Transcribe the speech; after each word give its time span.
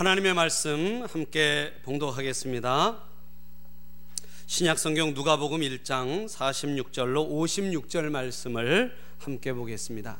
하나님의 0.00 0.32
말씀 0.32 1.04
함께 1.12 1.74
봉독하겠습니다. 1.82 3.02
신약 4.46 4.78
성경 4.78 5.12
누가복음 5.12 5.60
1장 5.60 6.26
46절로 6.26 7.28
56절 7.30 8.08
말씀을 8.08 8.96
함께 9.18 9.52
보겠습니다. 9.52 10.16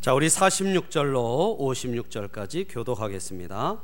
자, 0.00 0.14
우리 0.14 0.28
46절로 0.28 1.58
56절까지 1.58 2.68
교독하겠습니다. 2.70 3.82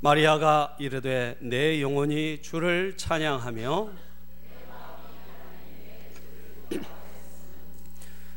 마리아가 0.00 0.74
이르되 0.80 1.36
내 1.42 1.82
영혼이 1.82 2.40
주를 2.40 2.96
찬양하며 2.96 4.14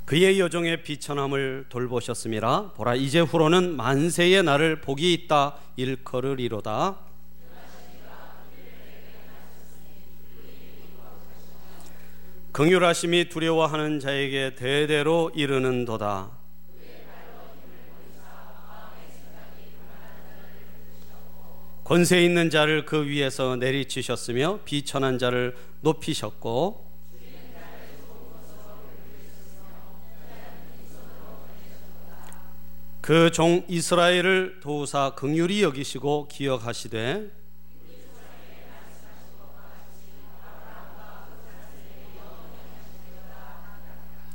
그의 0.07 0.39
여종의 0.39 0.83
비천함을 0.83 1.65
돌보셨음이라 1.67 2.71
보라 2.77 2.95
이제 2.95 3.19
후로는 3.19 3.75
만세의 3.75 4.41
나를 4.41 4.79
복이 4.79 5.11
있다. 5.11 5.57
일컬으리로다. 5.75 6.97
긍휼하심이 12.53 13.27
두려워하는 13.27 13.99
자에게 13.99 14.55
대대로 14.55 15.29
이르는도다. 15.35 16.31
권세 21.83 22.23
있는 22.23 22.49
자를 22.49 22.85
그 22.85 23.05
위에서 23.07 23.57
내리치셨으며 23.57 24.59
비천한 24.63 25.17
자를 25.17 25.53
높이셨고 25.81 26.86
그 33.07 33.31
종 33.31 33.63
이스라엘을 33.69 34.59
도우사 34.59 35.11
긍휼히 35.15 35.63
여기시고 35.63 36.27
기억하시되 36.27 37.31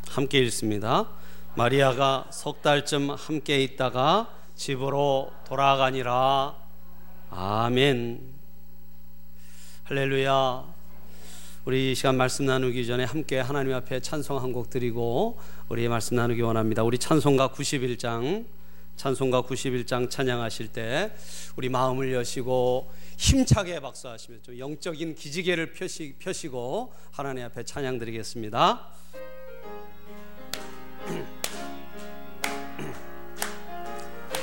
함께 0.09 0.39
읽습니다. 0.45 1.11
마리아가 1.55 2.25
석 2.33 2.63
달쯤 2.63 3.11
함께 3.11 3.63
있다가 3.63 4.35
집으로 4.55 5.31
돌아가니라. 5.47 6.57
아멘. 7.29 8.23
할렐루야. 9.85 10.65
우리 11.67 11.95
시간 11.95 12.17
말씀 12.17 12.47
나누기 12.47 12.87
전에 12.87 13.05
함께 13.05 13.39
하나님 13.39 13.75
앞에 13.75 14.01
찬송 14.01 14.39
한 14.39 14.53
곡 14.55 14.71
드리고 14.71 15.39
우리 15.69 15.87
말씀 15.89 16.17
나누기 16.17 16.41
원합니다. 16.41 16.83
우리 16.83 16.97
찬송가 16.97 17.49
91장 17.49 18.47
찬송가 18.97 19.43
91장 19.43 20.09
찬양하실 20.09 20.69
때 20.69 21.13
우리 21.57 21.69
마음을 21.69 22.13
여시고 22.13 22.91
힘차게 23.17 23.81
박수하시며 23.81 24.39
좀 24.43 24.59
영적인 24.59 25.15
기지개를 25.15 25.73
펴시, 25.73 26.15
펴시고 26.19 26.93
하나님 27.11 27.45
앞에 27.45 27.65
찬양 27.65 27.99
드리겠습니다. 27.99 28.89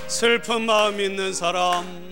슬픈 0.07 0.63
마음 0.63 0.99
있는 0.99 1.33
사람 1.33 2.09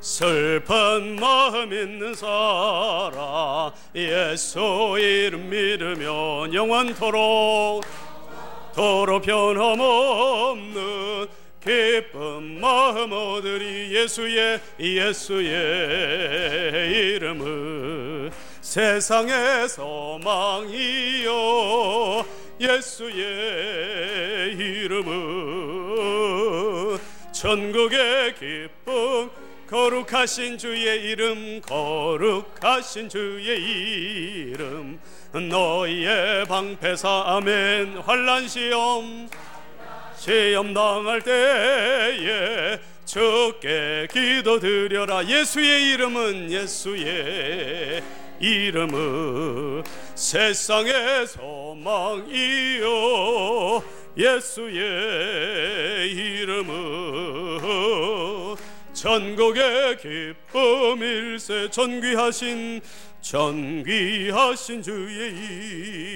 슬픈 0.00 1.16
마음 1.16 1.72
있는 1.72 2.14
사람 2.14 3.72
예수 3.94 4.96
이름 4.98 5.50
믿으면 5.50 6.54
영원토록 6.54 7.84
도로 8.80 9.20
변함없는 9.20 10.72
기쁜 11.62 12.58
마음 12.62 13.12
얻으리 13.12 13.94
예수의 13.94 14.58
예수의 14.80 15.50
이름을. 16.90 18.30
세상의 18.62 19.68
소망이요 19.68 21.30
예수의 22.58 23.12
이름은 24.54 25.10
천국의 27.32 28.34
기쁨 28.36 29.28
거룩하신 29.68 30.56
주의 30.56 31.02
이름 31.02 31.60
거룩하신 31.60 33.10
주의 33.10 33.60
이름 33.60 34.98
너희의 35.32 36.44
방패사 36.46 37.22
아멘. 37.26 37.98
환란 37.98 38.48
시험. 38.48 39.28
시험 40.16 40.74
당할 40.74 41.22
때에 41.22 42.78
주께 43.04 44.08
기도드려라. 44.12 45.24
예수의 45.26 45.92
이름은 45.92 46.50
예수의 46.50 48.02
이름은 48.40 49.84
세상의 50.14 51.26
소망이요. 51.28 52.88
예수의 54.16 56.10
이름은 56.10 57.60
전국의 58.92 59.96
기쁨일세. 59.98 61.70
전귀하신 61.70 62.80
전귀하신 63.20 64.82
주의 64.82 65.32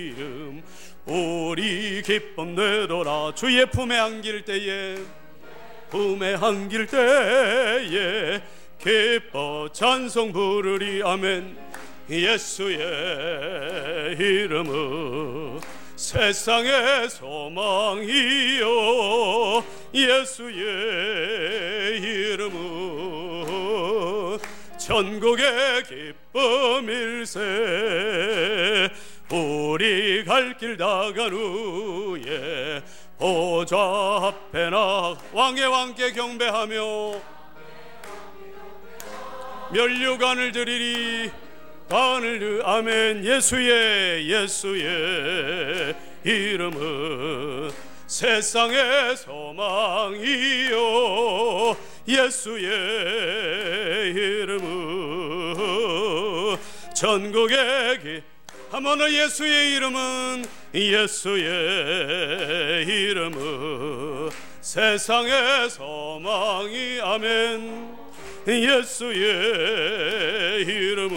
이름 0.09 0.63
우리 1.07 2.03
기쁨 2.03 2.55
내도라. 2.55 3.35
주의 3.35 3.65
품에 3.67 3.99
안길 3.99 4.45
때에 4.45 4.97
품에 5.91 6.35
안길 6.35 6.87
때에 6.87 8.41
기뻐 8.81 9.69
찬송 9.73 10.33
부르리. 10.33 11.03
아멘. 11.03 11.57
예수의 12.11 12.79
이름은 14.19 15.61
세상의 15.97 17.09
소망이요. 17.11 18.67
예수의 19.95 20.55
이름은 22.01 22.55
전국의 24.79 25.83
기쁨 25.85 26.24
일세. 26.89 27.41
우리 29.31 30.25
갈길 30.25 30.77
다간 30.77 31.33
후에 31.33 32.83
보좌 33.19 33.77
앞에 33.77 34.71
나 34.71 35.17
왕의 35.33 35.67
왕께 35.67 36.13
경배하며 36.13 36.75
멸류관을 39.73 40.53
드리리. 40.53 41.31
간을 41.89 42.63
아멘. 42.65 43.25
예수의 43.25 44.31
예수의 44.31 45.95
이름은 46.25 47.71
세상의 48.15 49.17
소망이요. 49.17 50.77
예수의 52.07 52.71
이름은 54.15 55.57
전국의 56.95 57.99
기 58.01 58.23
한번더 58.71 59.11
예수의 59.11 59.73
이름은 59.73 60.45
예수의 60.73 61.43
이름은 62.87 64.31
세상의 64.61 65.71
소망이. 65.71 67.01
아멘. 67.03 67.97
예수의 68.47 69.17
이름은 70.63 71.17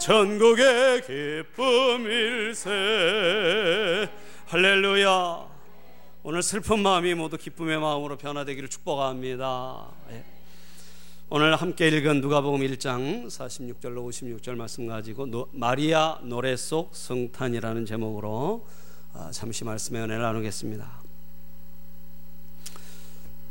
전국의 0.00 1.02
기쁨일세 1.54 2.70
할렐루야 4.48 5.44
오늘 6.22 6.40
슬픈 6.40 6.78
마음이 6.78 7.14
모두 7.14 7.36
기쁨의 7.36 7.80
마음으로 7.80 8.16
변화되기를 8.16 8.68
축복합니다 8.68 9.88
예. 10.12 10.24
오늘 11.30 11.56
함께 11.56 11.88
읽은 11.88 12.20
누가복음 12.20 12.60
1장 12.60 13.26
46절로 13.26 14.08
56절 14.08 14.54
말씀 14.54 14.86
가지고 14.86 15.48
마리아 15.50 16.20
노래 16.22 16.54
속 16.54 16.94
성탄이라는 16.94 17.86
제목으로 17.86 18.64
아, 19.14 19.32
잠시 19.32 19.64
말씀의 19.64 20.02
은혜를 20.02 20.22
나누겠습니다. 20.22 20.88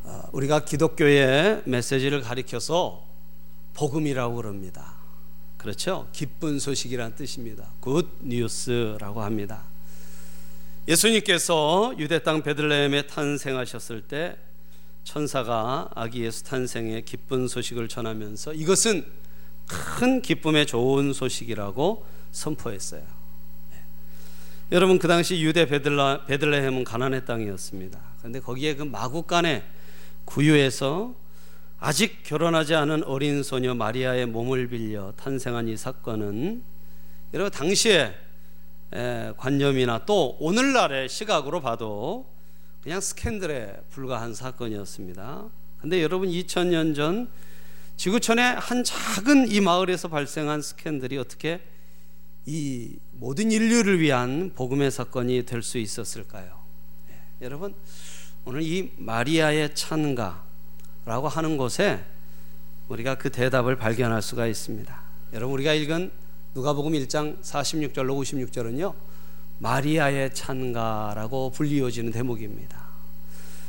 아, 0.06 0.24
우리가 0.32 0.64
기독교의 0.64 1.64
메시지를 1.66 2.22
가리켜서 2.22 3.04
복음이라고 3.74 4.36
그럽니다. 4.36 4.94
그렇죠? 5.58 6.08
기쁜 6.14 6.58
소식이란 6.58 7.16
뜻입니다. 7.16 7.66
good 7.82 8.08
news라고 8.22 9.22
합니다. 9.22 9.75
예수님께서 10.88 11.96
유대 11.98 12.20
땅 12.20 12.44
베들레헴에 12.44 13.08
탄생하셨을 13.08 14.02
때 14.02 14.38
천사가 15.04 15.90
아기 15.96 16.24
예수 16.24 16.44
탄생의 16.44 17.06
기쁜 17.06 17.48
소식을 17.48 17.88
전하면서 17.88 18.54
이것은 18.54 19.06
큰 19.68 20.22
기쁨의 20.22 20.68
좋은 20.68 21.14
소식이라고 21.14 22.06
선포했어요. 22.32 23.02
네. 23.72 23.78
여러분 24.72 25.00
그 25.00 25.08
당시 25.08 25.42
유대 25.42 25.66
베들라, 25.66 26.26
베들레헴은 26.26 26.84
가난의 26.84 27.26
땅이었습니다. 27.26 28.00
그런데 28.20 28.40
거기에 28.40 28.76
그 28.76 28.84
마국간의 28.84 29.64
구유에서 30.26 31.16
아직 31.80 32.24
결혼하지 32.24 32.76
않은 32.76 33.04
어린 33.04 33.44
소녀 33.44 33.74
마리아의 33.74 34.28
몸을 34.28 34.68
빌려 34.68 35.14
탄생한 35.18 35.68
이 35.68 35.78
사건은 35.78 36.64
여러분 37.34 37.52
당시에 37.52 38.16
관념이나 39.38 40.06
또 40.06 40.38
오늘날의 40.40 41.10
시각으로 41.10 41.62
봐도 41.62 42.26
그냥 42.82 43.02
스캔들에 43.02 43.82
불과한 43.90 44.34
사건이었습니다. 44.34 45.46
근데 45.80 46.02
여러분 46.02 46.30
2000년 46.30 46.96
전 46.96 47.30
지구촌의 47.98 48.44
한 48.44 48.84
작은 48.84 49.52
이 49.52 49.62
마을에서 49.62 50.08
발생한 50.08 50.62
스캔들이 50.62 51.18
어떻게 51.18 51.62
이 52.46 52.98
모든 53.14 53.52
인류를 53.52 54.00
위한 54.00 54.52
복음의 54.54 54.92
사건이 54.92 55.46
될 55.46 55.64
수 55.64 55.78
있었을까요? 55.78 56.60
네, 57.08 57.16
여러분 57.42 57.74
오늘 58.46 58.62
이 58.62 58.92
마리아의 58.98 59.74
찬가라고 59.74 61.28
하는 61.28 61.58
곳에 61.58 62.04
우리가 62.90 63.16
그 63.16 63.32
대답을 63.32 63.78
발견할 63.78 64.22
수가 64.22 64.46
있습니다. 64.46 65.02
여러분 65.34 65.56
우리가 65.56 65.74
읽은 65.74 66.12
누가복음 66.56 66.94
1장 66.94 67.42
46절로 67.42 68.18
56절은요. 68.18 68.96
마리아의 69.60 70.34
찬가라고 70.34 71.50
불리워지는 71.50 72.14
대목입니다. 72.14 72.82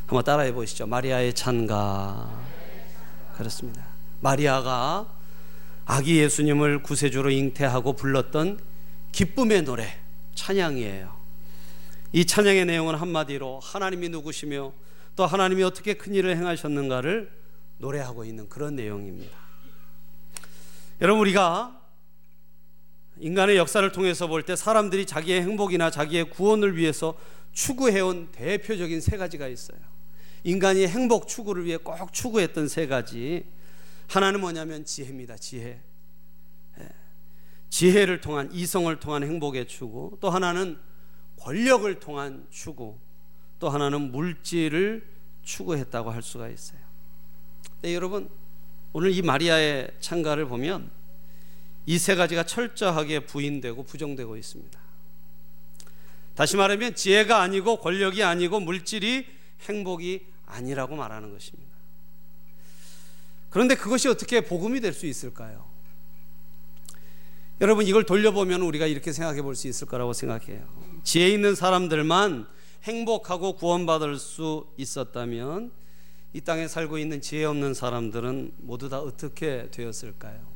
한번 0.06 0.22
따라해 0.22 0.52
보시죠. 0.52 0.86
마리아의 0.86 1.34
찬가. 1.34 2.30
그렇습니다. 3.36 3.84
마리아가 4.20 5.12
아기 5.84 6.18
예수님을 6.18 6.84
구세주로 6.84 7.30
잉태하고 7.30 7.94
불렀던 7.94 8.60
기쁨의 9.10 9.64
노래, 9.64 9.98
찬양이에요. 10.36 11.12
이 12.12 12.24
찬양의 12.24 12.66
내용은 12.66 12.94
한마디로 12.94 13.58
하나님이 13.64 14.10
누구시며 14.10 14.72
또 15.16 15.26
하나님이 15.26 15.64
어떻게 15.64 15.94
큰 15.94 16.14
일을 16.14 16.36
행하셨는가를 16.36 17.32
노래하고 17.78 18.24
있는 18.24 18.48
그런 18.48 18.76
내용입니다. 18.76 19.36
여러분, 21.00 21.22
우리가 21.22 21.75
인간의 23.18 23.56
역사를 23.56 23.90
통해서 23.92 24.26
볼 24.26 24.42
때 24.42 24.56
사람들이 24.56 25.06
자기의 25.06 25.42
행복이나 25.42 25.90
자기의 25.90 26.30
구원을 26.30 26.76
위해서 26.76 27.16
추구해온 27.52 28.30
대표적인 28.32 29.00
세 29.00 29.16
가지가 29.16 29.48
있어요. 29.48 29.78
인간이 30.44 30.86
행복 30.86 31.26
추구를 31.26 31.64
위해 31.64 31.76
꼭 31.76 32.12
추구했던 32.12 32.68
세 32.68 32.86
가지. 32.86 33.46
하나는 34.08 34.40
뭐냐면 34.40 34.84
지혜입니다. 34.84 35.36
지혜. 35.36 35.80
예. 36.78 36.88
지혜를 37.70 38.20
통한 38.20 38.50
이성을 38.52 38.94
통한 39.00 39.24
행복의 39.24 39.66
추구. 39.66 40.18
또 40.20 40.30
하나는 40.30 40.78
권력을 41.40 41.92
통한 41.98 42.46
추구. 42.50 42.98
또 43.58 43.70
하나는 43.70 44.12
물질을 44.12 45.08
추구했다고 45.42 46.10
할 46.10 46.22
수가 46.22 46.48
있어요. 46.48 46.78
네, 47.82 47.94
여러분 47.94 48.28
오늘 48.92 49.12
이 49.12 49.22
마리아의 49.22 49.90
창가를 50.00 50.46
보면 50.46 50.90
이 51.86 51.98
세 51.98 52.14
가지가 52.16 52.44
철저하게 52.44 53.20
부인되고 53.26 53.84
부정되고 53.84 54.36
있습니다. 54.36 54.78
다시 56.34 56.56
말하면 56.56 56.94
지혜가 56.94 57.40
아니고 57.40 57.76
권력이 57.78 58.22
아니고 58.22 58.60
물질이 58.60 59.26
행복이 59.68 60.26
아니라고 60.46 60.96
말하는 60.96 61.32
것입니다. 61.32 61.74
그런데 63.50 63.74
그것이 63.74 64.08
어떻게 64.08 64.42
복음이 64.42 64.80
될 64.80 64.92
수 64.92 65.06
있을까요? 65.06 65.64
여러분 67.60 67.86
이걸 67.86 68.04
돌려보면 68.04 68.60
우리가 68.62 68.86
이렇게 68.86 69.12
생각해 69.12 69.40
볼 69.42 69.54
수 69.54 69.66
있을 69.68 69.86
거라고 69.86 70.12
생각해요. 70.12 70.68
지혜 71.04 71.28
있는 71.30 71.54
사람들만 71.54 72.46
행복하고 72.82 73.54
구원받을 73.56 74.18
수 74.18 74.66
있었다면 74.76 75.72
이 76.34 76.40
땅에 76.42 76.68
살고 76.68 76.98
있는 76.98 77.20
지혜 77.22 77.44
없는 77.44 77.72
사람들은 77.72 78.52
모두 78.58 78.90
다 78.90 78.98
어떻게 79.00 79.70
되었을까요? 79.70 80.55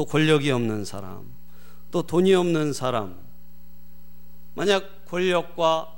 또 0.00 0.06
권력이 0.06 0.50
없는 0.50 0.86
사람, 0.86 1.26
또 1.90 2.00
돈이 2.00 2.32
없는 2.32 2.72
사람, 2.72 3.18
만약 4.54 5.04
권력과 5.04 5.94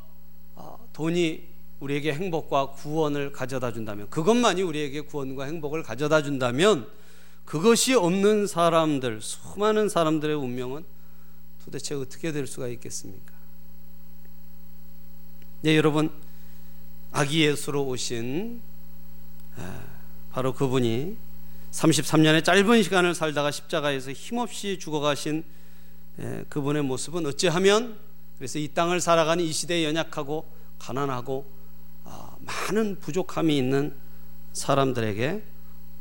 아, 0.57 0.77
돈이 0.93 1.47
우리에게 1.79 2.13
행복과 2.13 2.73
구원을 2.73 3.31
가져다 3.31 3.73
준다면 3.73 4.11
그것만이 4.11 4.63
우리에게 4.63 5.03
구원과 5.03 5.45
행복을 5.45 5.85
가져다 5.85 6.21
준다면 6.25 6.89
그것이 7.45 7.95
없는 7.95 8.49
사람들 8.49 9.21
수많은 9.21 9.89
사람들의 9.89 10.35
운명은 10.35 10.85
도대체 11.65 11.95
어떻게 11.95 12.33
될 12.33 12.49
수가 12.49 12.67
있겠습니까? 12.67 13.33
네 15.61 15.77
여러분 15.77 16.11
아기 17.13 17.45
예수로 17.45 17.87
오신 17.87 18.61
아, 19.59 19.81
바로 20.33 20.53
그분이 20.53 21.17
33년의 21.73 22.45
짧은 22.45 22.83
시간을 22.83 23.15
살다가 23.15 23.51
십자가에서 23.51 24.13
힘없이 24.13 24.79
죽어가신 24.79 25.43
그분의 26.49 26.83
모습은 26.83 27.27
어찌하면 27.27 27.99
그래서 28.37 28.59
이 28.59 28.69
땅을 28.69 29.01
살아가는 29.01 29.43
이 29.43 29.51
시대에 29.53 29.85
연약하고 29.85 30.47
가난하고 30.79 31.47
많은 32.41 33.01
부족함이 33.01 33.57
있는 33.57 33.95
사람들에게 34.53 35.43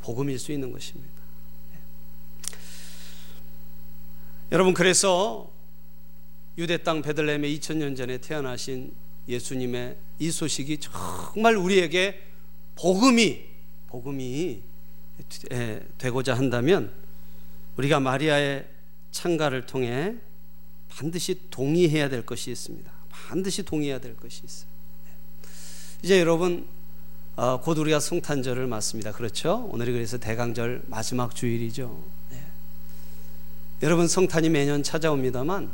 복음일 0.02 0.38
수 0.38 0.52
있는 0.52 0.72
것입니다. 0.72 1.10
네. 1.72 1.78
여러분 4.50 4.74
그래서 4.74 5.50
유대 6.58 6.76
땅 6.76 7.00
베들레헴에 7.00 7.48
2000년 7.48 7.96
전에 7.96 8.18
태어나신 8.18 8.92
예수님의 9.28 9.96
이 10.18 10.30
소식이 10.30 10.78
정말 10.78 11.56
우리에게 11.56 12.20
복음이 12.74 13.44
복음이 13.86 14.71
되고자 15.98 16.34
한다면 16.34 16.92
우리가 17.76 18.00
마리아의 18.00 18.66
창가를 19.10 19.66
통해 19.66 20.16
반드시 20.88 21.40
동의해야 21.50 22.08
될 22.08 22.24
것이 22.24 22.50
있습니다. 22.50 22.90
반드시 23.10 23.62
동의해야 23.62 23.98
될 23.98 24.16
것이 24.16 24.42
있어요. 24.44 24.68
이제 26.02 26.20
여러분 26.20 26.66
어, 27.36 27.60
곧 27.60 27.78
우리가 27.78 27.98
성탄절을 27.98 28.66
맞습니다. 28.66 29.12
그렇죠? 29.12 29.68
오늘이 29.72 29.92
그래서 29.92 30.18
대강절 30.18 30.82
마지막 30.86 31.34
주일이죠. 31.34 32.04
네. 32.30 32.42
여러분 33.82 34.06
성탄이 34.06 34.50
매년 34.50 34.82
찾아옵니다만 34.82 35.70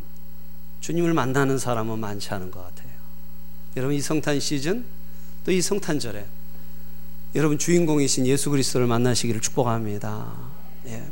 주님을 0.81 1.14
만나는 1.14 1.58
사람은 1.58 1.98
많지 1.98 2.31
않은 2.34 2.51
것 2.51 2.63
같아요. 2.63 2.93
여러분 3.77 3.96
이 3.96 4.01
성탄 4.01 4.39
시즌 4.39 4.84
또 5.44 5.53
이 5.53 5.63
성탄절에 5.63 6.27
여러분 7.35 7.58
주인공이신 7.58 8.27
예수 8.27 8.49
그리스도를 8.49 8.87
만나시기를 8.87 9.43
축복합니다. 9.43 10.35
예. 10.87 11.05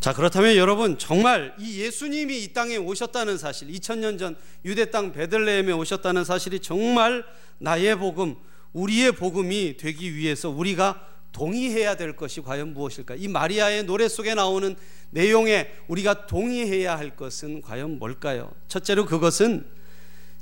자, 0.00 0.12
그렇다면 0.12 0.56
여러분 0.56 0.98
정말 0.98 1.54
이 1.60 1.80
예수님이 1.80 2.42
이 2.42 2.52
땅에 2.52 2.76
오셨다는 2.76 3.38
사실, 3.38 3.68
2000년 3.68 4.18
전 4.18 4.36
유대 4.64 4.90
땅 4.90 5.12
베들레헴에 5.12 5.72
오셨다는 5.72 6.24
사실이 6.24 6.58
정말 6.58 7.24
나의 7.58 7.96
복음, 7.98 8.34
우리의 8.72 9.12
복음이 9.12 9.76
되기 9.76 10.16
위해서 10.16 10.50
우리가 10.50 11.06
동의해야 11.30 11.96
될 11.96 12.16
것이 12.16 12.40
과연 12.40 12.72
무엇일까? 12.72 13.14
이 13.14 13.28
마리아의 13.28 13.84
노래 13.84 14.08
속에 14.08 14.34
나오는 14.34 14.74
내용에 15.10 15.70
우리가 15.86 16.26
동의해야 16.26 16.98
할 16.98 17.14
것은 17.14 17.62
과연 17.62 17.98
뭘까요? 18.00 18.52
첫째로 18.66 19.06
그것은 19.06 19.66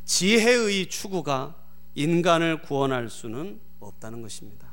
지혜의 0.07 0.89
추구가 0.89 1.55
인간을 1.95 2.63
구원할 2.63 3.11
수는 3.11 3.64
없다는 3.85 4.23
것입니다. 4.23 4.69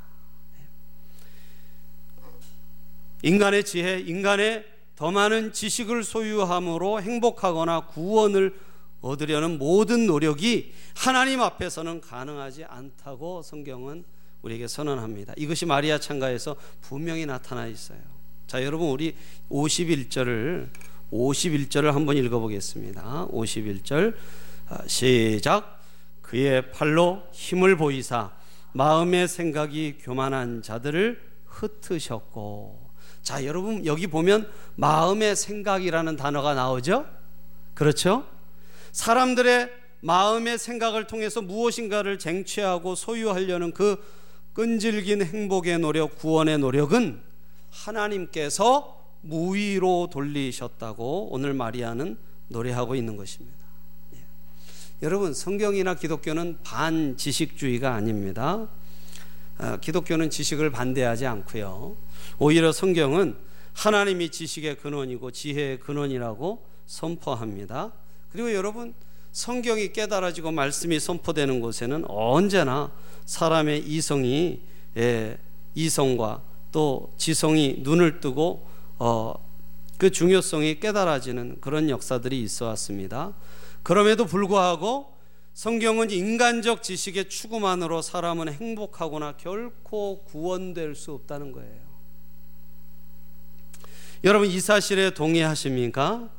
인간의 3.23 3.65
지혜, 3.65 3.99
인간의 3.99 4.65
더 4.95 5.11
많은 5.11 5.53
지식을 5.53 6.03
소유함으로 6.03 7.01
행복하거나 7.01 7.87
구원을 7.87 8.55
얻으려는 9.01 9.57
모든 9.57 10.05
노력이 10.05 10.73
하나님 10.95 11.41
앞에서는 11.41 12.01
가능하지 12.01 12.65
않다고 12.65 13.41
성경은 13.41 14.03
우리에게 14.41 14.67
선언합니다. 14.67 15.33
이것이 15.37 15.65
마리아 15.65 15.99
창가에서 15.99 16.55
분명히 16.81 17.25
나타나 17.25 17.67
있어요. 17.67 17.99
자, 18.47 18.63
여러분 18.63 18.89
우리 18.89 19.15
51절을 19.49 20.69
51절을 21.11 21.91
한번 21.91 22.17
읽어 22.17 22.39
보겠습니다. 22.39 23.27
51절 23.31 24.15
아, 24.69 24.87
시작 24.87 25.81
그의 26.21 26.71
팔로 26.71 27.23
힘을 27.31 27.75
보이사 27.75 28.31
마음의 28.73 29.27
생각이 29.27 29.97
교만한 29.99 30.61
자들을 30.61 31.21
흩으셨고 31.45 32.91
자, 33.21 33.45
여러분 33.45 33.85
여기 33.85 34.07
보면 34.07 34.49
마음의 34.75 35.35
생각이라는 35.35 36.15
단어가 36.15 36.53
나오죠? 36.53 37.05
그렇죠? 37.73 38.25
사람들의 38.91 39.69
마음의 40.01 40.57
생각을 40.57 41.05
통해서 41.05 41.41
무엇인가를 41.41 42.17
쟁취하고 42.17 42.95
소유하려는 42.95 43.71
그 43.71 44.03
끈질긴 44.53 45.23
행복의 45.23 45.79
노력, 45.79 46.17
구원의 46.17 46.57
노력은 46.57 47.21
하나님께서 47.69 48.99
무위로 49.21 50.09
돌리셨다고 50.11 51.29
오늘 51.31 51.53
마리아는 51.53 52.17
노래하고 52.47 52.95
있는 52.95 53.15
것입니다. 53.15 53.60
예. 55.01 55.05
여러분 55.05 55.33
성경이나 55.33 55.95
기독교는 55.95 56.59
반지식주의가 56.63 57.93
아닙니다. 57.93 58.67
아, 59.57 59.77
기독교는 59.77 60.29
지식을 60.29 60.69
반대하지 60.71 61.25
않고요. 61.25 61.95
오히려 62.39 62.71
성경은 62.71 63.35
하나님이 63.73 64.29
지식의 64.29 64.77
근원이고 64.77 65.31
지혜의 65.31 65.79
근원이라고 65.79 66.63
선포합니다. 66.85 67.91
그리고 68.31 68.53
여러분 68.53 68.93
성경이 69.31 69.93
깨달아지고 69.93 70.51
말씀이 70.51 70.99
선포되는 70.99 71.61
곳에는 71.61 72.05
언제나 72.07 72.91
사람의 73.25 73.79
이성이 73.87 74.61
예, 74.97 75.37
이성과 75.73 76.41
또 76.71 77.11
지성이 77.17 77.77
눈을 77.79 78.19
뜨고 78.19 78.67
어, 78.99 79.33
그 79.97 80.09
중요성이 80.09 80.79
깨달아지는 80.79 81.57
그런 81.61 81.89
역사들이 81.89 82.41
있어 82.41 82.65
왔습니다. 82.67 83.33
그럼에도 83.83 84.25
불구하고 84.25 85.11
성경은 85.53 86.11
인간적 86.11 86.81
지식의 86.81 87.29
추구만으로 87.29 88.01
사람은 88.01 88.53
행복하거나 88.53 89.37
결코 89.37 90.23
구원될 90.23 90.95
수 90.95 91.11
없다는 91.11 91.51
거예요. 91.51 91.91
여러분 94.23 94.47
이 94.47 94.59
사실에 94.59 95.13
동의하십니까? 95.13 96.29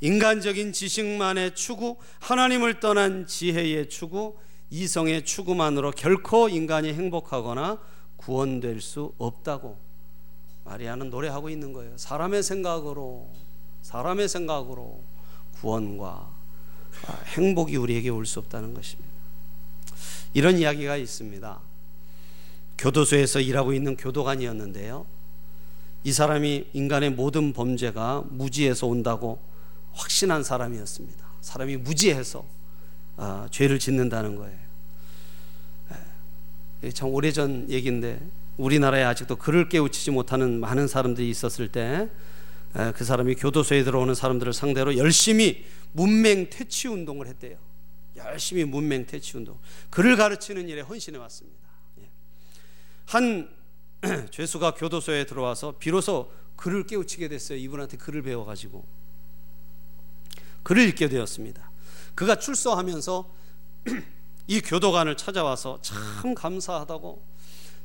인간적인 0.00 0.72
지식만의 0.72 1.54
추구, 1.54 1.96
하나님을 2.20 2.80
떠난 2.80 3.26
지혜의 3.26 3.88
추구, 3.88 4.36
이성의 4.70 5.24
추구만으로 5.24 5.90
결코 5.92 6.48
인간이 6.48 6.92
행복하거나 6.92 7.80
구원될 8.16 8.80
수 8.80 9.12
없다고 9.18 9.78
마리아는 10.64 11.10
노래하고 11.10 11.48
있는 11.48 11.72
거예요. 11.72 11.96
사람의 11.96 12.42
생각으로 12.42 13.30
사람의 13.82 14.28
생각으로 14.28 15.00
구원과 15.60 16.35
행복이 17.36 17.76
우리에게 17.76 18.08
올 18.10 18.26
수 18.26 18.38
없다는 18.40 18.74
것입니다. 18.74 19.10
이런 20.34 20.58
이야기가 20.58 20.96
있습니다. 20.96 21.58
교도소에서 22.78 23.40
일하고 23.40 23.72
있는 23.72 23.96
교도관이었는데요. 23.96 25.06
이 26.04 26.12
사람이 26.12 26.68
인간의 26.72 27.10
모든 27.10 27.52
범죄가 27.52 28.24
무지에서 28.28 28.86
온다고 28.86 29.38
확신한 29.92 30.42
사람이었습니다. 30.42 31.24
사람이 31.40 31.78
무지해서 31.78 32.44
아, 33.16 33.48
죄를 33.50 33.78
짓는다는 33.78 34.36
거예요. 34.36 34.58
예, 36.82 36.90
참 36.90 37.08
오래전 37.08 37.70
얘기인데 37.70 38.20
우리나라에 38.58 39.02
아직도 39.04 39.36
글을 39.36 39.68
깨우치지 39.68 40.10
못하는 40.10 40.60
많은 40.60 40.86
사람들이 40.86 41.30
있었을 41.30 41.68
때 41.68 42.08
그 42.94 43.04
사람이 43.04 43.36
교도소에 43.36 43.84
들어오는 43.84 44.14
사람들을 44.14 44.52
상대로 44.52 44.96
열심히 44.96 45.64
문맹 45.92 46.50
퇴치 46.50 46.88
운동을 46.88 47.26
했대요. 47.26 47.58
열심히 48.16 48.64
문맹 48.64 49.06
퇴치 49.06 49.36
운동. 49.36 49.58
글을 49.90 50.16
가르치는 50.16 50.68
일에 50.68 50.80
헌신해 50.80 51.18
왔습니다. 51.18 51.68
예. 52.00 52.10
한 53.06 53.54
죄수가 54.30 54.74
교도소에 54.74 55.24
들어와서 55.24 55.76
비로소 55.78 56.30
글을 56.56 56.86
깨우치게 56.86 57.28
됐어요. 57.28 57.58
이분한테 57.58 57.96
글을 57.96 58.22
배워가지고 58.22 58.86
글을 60.62 60.88
읽게 60.88 61.08
되었습니다. 61.08 61.70
그가 62.14 62.36
출소하면서 62.36 63.30
이 64.48 64.60
교도관을 64.60 65.16
찾아와서 65.16 65.80
참 65.82 66.34
감사하다고 66.34 67.22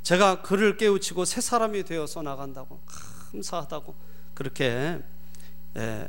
제가 0.04 0.42
그를 0.42 0.78
깨우치고 0.78 1.26
새 1.26 1.42
사람이 1.42 1.84
되어서 1.84 2.22
나간다고 2.22 2.82
감사하다고 3.32 3.96
그렇게 4.34 5.00
에, 5.78 6.08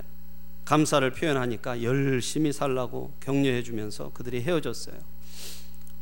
감사를 0.65 1.11
표현하니까 1.13 1.83
열심히 1.83 2.53
살라고 2.53 3.15
격려해 3.21 3.63
주면서 3.63 4.11
그들이 4.13 4.43
헤어졌어요. 4.43 4.97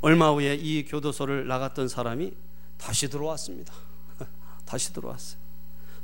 얼마 0.02 0.30
후에 0.30 0.54
이 0.54 0.84
교도소를 0.84 1.46
나갔던 1.46 1.88
사람이 1.88 2.32
다시 2.78 3.08
들어왔습니다. 3.08 3.72
다시 4.64 4.92
들어왔어요. 4.92 5.40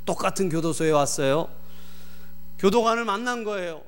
똑같은 0.05 0.49
교도소에 0.49 0.91
왔어요. 0.91 1.49
교도관을 2.59 3.05
만난 3.05 3.43
거예요. 3.43 3.83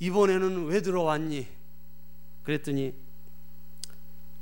이번에는 0.00 0.66
왜 0.66 0.82
들어왔니? 0.82 1.46
그랬더니 2.42 2.94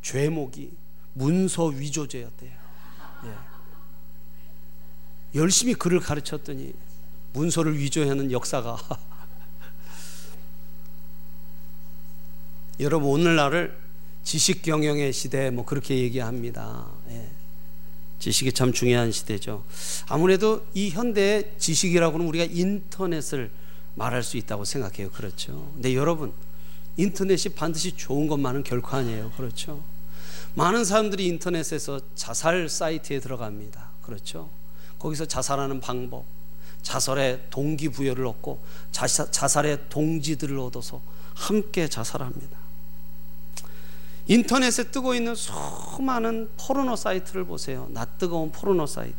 죄목이 0.03 0.73
문서 1.15 1.67
위조죄였대요. 1.67 2.53
예. 3.25 3.35
열심히 5.35 5.75
글을 5.75 6.01
가르쳤더니 6.01 6.75
문서를 7.33 7.79
위조하는 7.79 8.31
역사가 8.33 8.79
여러분 12.81 13.11
오늘날을 13.11 13.77
지식 14.25 14.63
경영의 14.63 15.13
시대 15.13 15.51
뭐 15.51 15.65
그렇게 15.65 15.99
얘기합니다. 15.99 16.87
예. 17.11 17.29
지식이 18.19 18.53
참 18.53 18.73
중요한 18.73 19.11
시대죠. 19.11 19.65
아무래도 20.09 20.65
이 20.75 20.91
현대의 20.91 21.55
지식이라고는 21.59 22.25
우리가 22.27 22.45
인터넷을 22.45 23.51
말할 23.97 24.23
수 24.23 24.37
있다고 24.37 24.65
생각해요. 24.65 25.11
그렇죠. 25.11 25.71
근데 25.75 25.95
여러분 25.97 26.33
인터넷이 26.97 27.53
반드시 27.55 27.93
좋은 27.97 28.29
것만은 28.29 28.63
결코 28.63 28.97
아니에요. 28.97 29.33
그렇죠. 29.37 29.83
많은 30.55 30.85
사람들이 30.85 31.27
인터넷에서 31.27 32.01
자살 32.15 32.69
사이트에 32.69 33.19
들어갑니다. 33.21 33.89
그렇죠? 34.03 34.51
거기서 34.99 35.25
자살하는 35.25 35.81
방법, 35.81 36.25
자살의 36.83 37.47
동기부여를 37.51 38.27
얻고 38.27 38.63
자사, 38.91 39.31
자살의 39.31 39.89
동지들을 39.89 40.59
얻어서 40.59 41.01
함께 41.35 41.89
자살합니다. 41.89 42.59
인터넷에 44.27 44.85
뜨고 44.85 45.15
있는 45.15 45.35
수많은 45.35 46.51
포르노 46.57 46.97
사이트를 46.97 47.45
보세요. 47.45 47.89
낯뜨거운 47.91 48.53
포르노 48.53 48.87
사이트. 48.87 49.17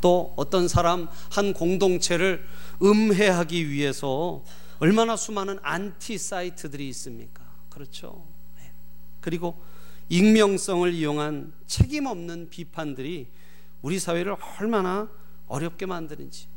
또 0.00 0.32
어떤 0.36 0.68
사람 0.68 1.08
한 1.30 1.52
공동체를 1.52 2.46
음해하기 2.82 3.68
위해서 3.68 4.42
얼마나 4.78 5.16
수많은 5.16 5.58
안티 5.62 6.16
사이트들이 6.16 6.88
있습니까? 6.90 7.42
그렇죠. 7.68 8.26
네. 8.56 8.72
그리고 9.20 9.60
익명성을 10.08 10.92
이용한 10.92 11.52
책임 11.66 12.06
없는 12.06 12.48
비판들이 12.50 13.28
우리 13.82 13.98
사회를 13.98 14.36
얼마나 14.58 15.08
어렵게 15.46 15.86
만드는지 15.86 16.46
예. 16.46 16.49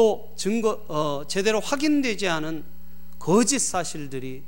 또 0.00 0.32
증거 0.34 0.82
어, 0.88 1.26
제대로 1.28 1.60
확인되지 1.60 2.26
않은 2.26 2.64
거짓 3.18 3.58
사실들이 3.58 4.42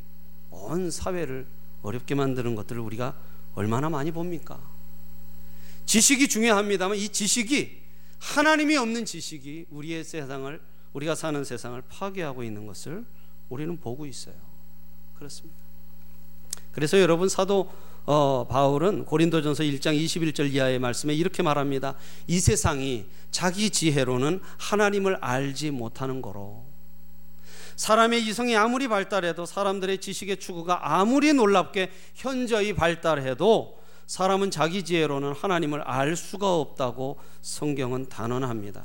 온 0.51 0.91
사회를 0.91 1.47
어렵게 1.83 2.15
만드는 2.15 2.55
것들을 2.55 2.81
우리가 2.81 3.15
얼마나 3.55 3.91
많이 3.91 4.11
봅니까? 4.13 4.59
지식이 5.85 6.29
중요합니다만 6.29 6.97
이 6.97 7.11
지식이 7.11 7.83
하나님이 8.19 8.79
없는 8.79 9.05
지식이 9.05 9.67
우리의 9.69 10.05
세상을 10.05 10.59
우리가 10.95 11.15
사는 11.15 11.45
세상을 11.45 11.83
파괴하고 11.83 12.45
있는 12.45 12.67
것을 12.67 13.05
우리는 13.51 13.79
보고 13.79 14.07
있어요. 14.07 14.37
그렇습니다. 15.19 15.59
그래서 16.73 16.99
여러분 16.99 17.29
사도 17.29 17.71
어, 18.05 18.47
바울은 18.49 19.05
고린도전서 19.05 19.63
1장 19.63 19.97
21절 19.97 20.53
이하의 20.53 20.79
말씀에 20.79 21.15
이렇게 21.15 21.43
말합니다. 21.43 21.95
이 22.27 22.41
세상이 22.41 23.07
자기 23.31 23.71
지혜로는 23.71 24.41
하나님을 24.59 25.19
알지 25.21 25.71
못하는 25.71 26.21
거로 26.21 26.65
사람의 27.77 28.23
이성이 28.25 28.57
아무리 28.57 28.89
발달해도 28.89 29.47
사람들의 29.47 29.99
지식의 29.99 30.39
추구가 30.39 30.99
아무리 30.99 31.33
놀랍게 31.33 31.91
현저히 32.15 32.75
발달해도 32.75 33.81
사람은 34.07 34.51
자기 34.51 34.83
지혜로는 34.83 35.33
하나님을 35.33 35.81
알 35.83 36.17
수가 36.17 36.55
없다고 36.55 37.19
성경은 37.41 38.09
단언합니다. 38.09 38.85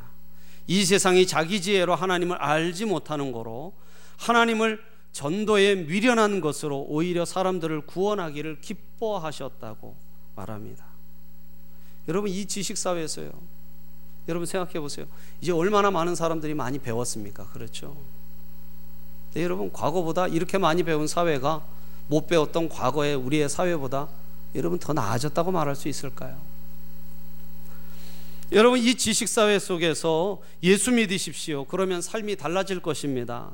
이 0.68 0.86
세상이 0.86 1.26
자기 1.26 1.62
지혜로 1.62 1.96
하나님을 1.96 2.38
알지 2.38 2.86
못하는 2.86 3.32
거로 3.32 3.74
하나님을 4.18 4.80
전도에 5.18 5.74
미련한 5.74 6.42
것으로 6.42 6.86
오히려 6.88 7.26
사람들을 7.26 7.82
구원하기를 7.88 8.62
기뻐하셨다고 8.62 9.96
말합니다. 10.36 10.86
여러분 12.08 12.30
이 12.30 12.46
지식 12.46 12.78
사회에서요. 12.78 13.32
여러분 14.28 14.46
생각해 14.46 14.80
보세요. 14.80 15.08
이제 15.42 15.52
얼마나 15.52 15.90
많은 15.90 16.14
사람들이 16.14 16.54
많이 16.54 16.78
배웠습니까? 16.78 17.48
그렇죠. 17.48 17.98
네, 19.34 19.44
여러분 19.44 19.74
과거보다 19.74 20.28
이렇게 20.28 20.60
많이 20.60 20.84
배운 20.84 21.08
사회가 21.08 21.66
못 22.10 22.28
배웠던 22.28 22.70
과거의 22.70 23.16
우리의 23.16 23.50
사회보다 23.50 24.10
여러분 24.54 24.78
더 24.78 24.94
나아졌다고 24.94 25.52
말할 25.52 25.76
수 25.76 25.88
있을까요? 25.88 26.40
여러분 28.52 28.80
이 28.80 28.94
지식 28.94 29.28
사회 29.28 29.58
속에서 29.58 30.44
예수 30.62 30.92
믿으십시오. 30.92 31.66
그러면 31.66 32.04
삶이 32.04 32.36
달라질 32.36 32.84
것입니다. 32.84 33.50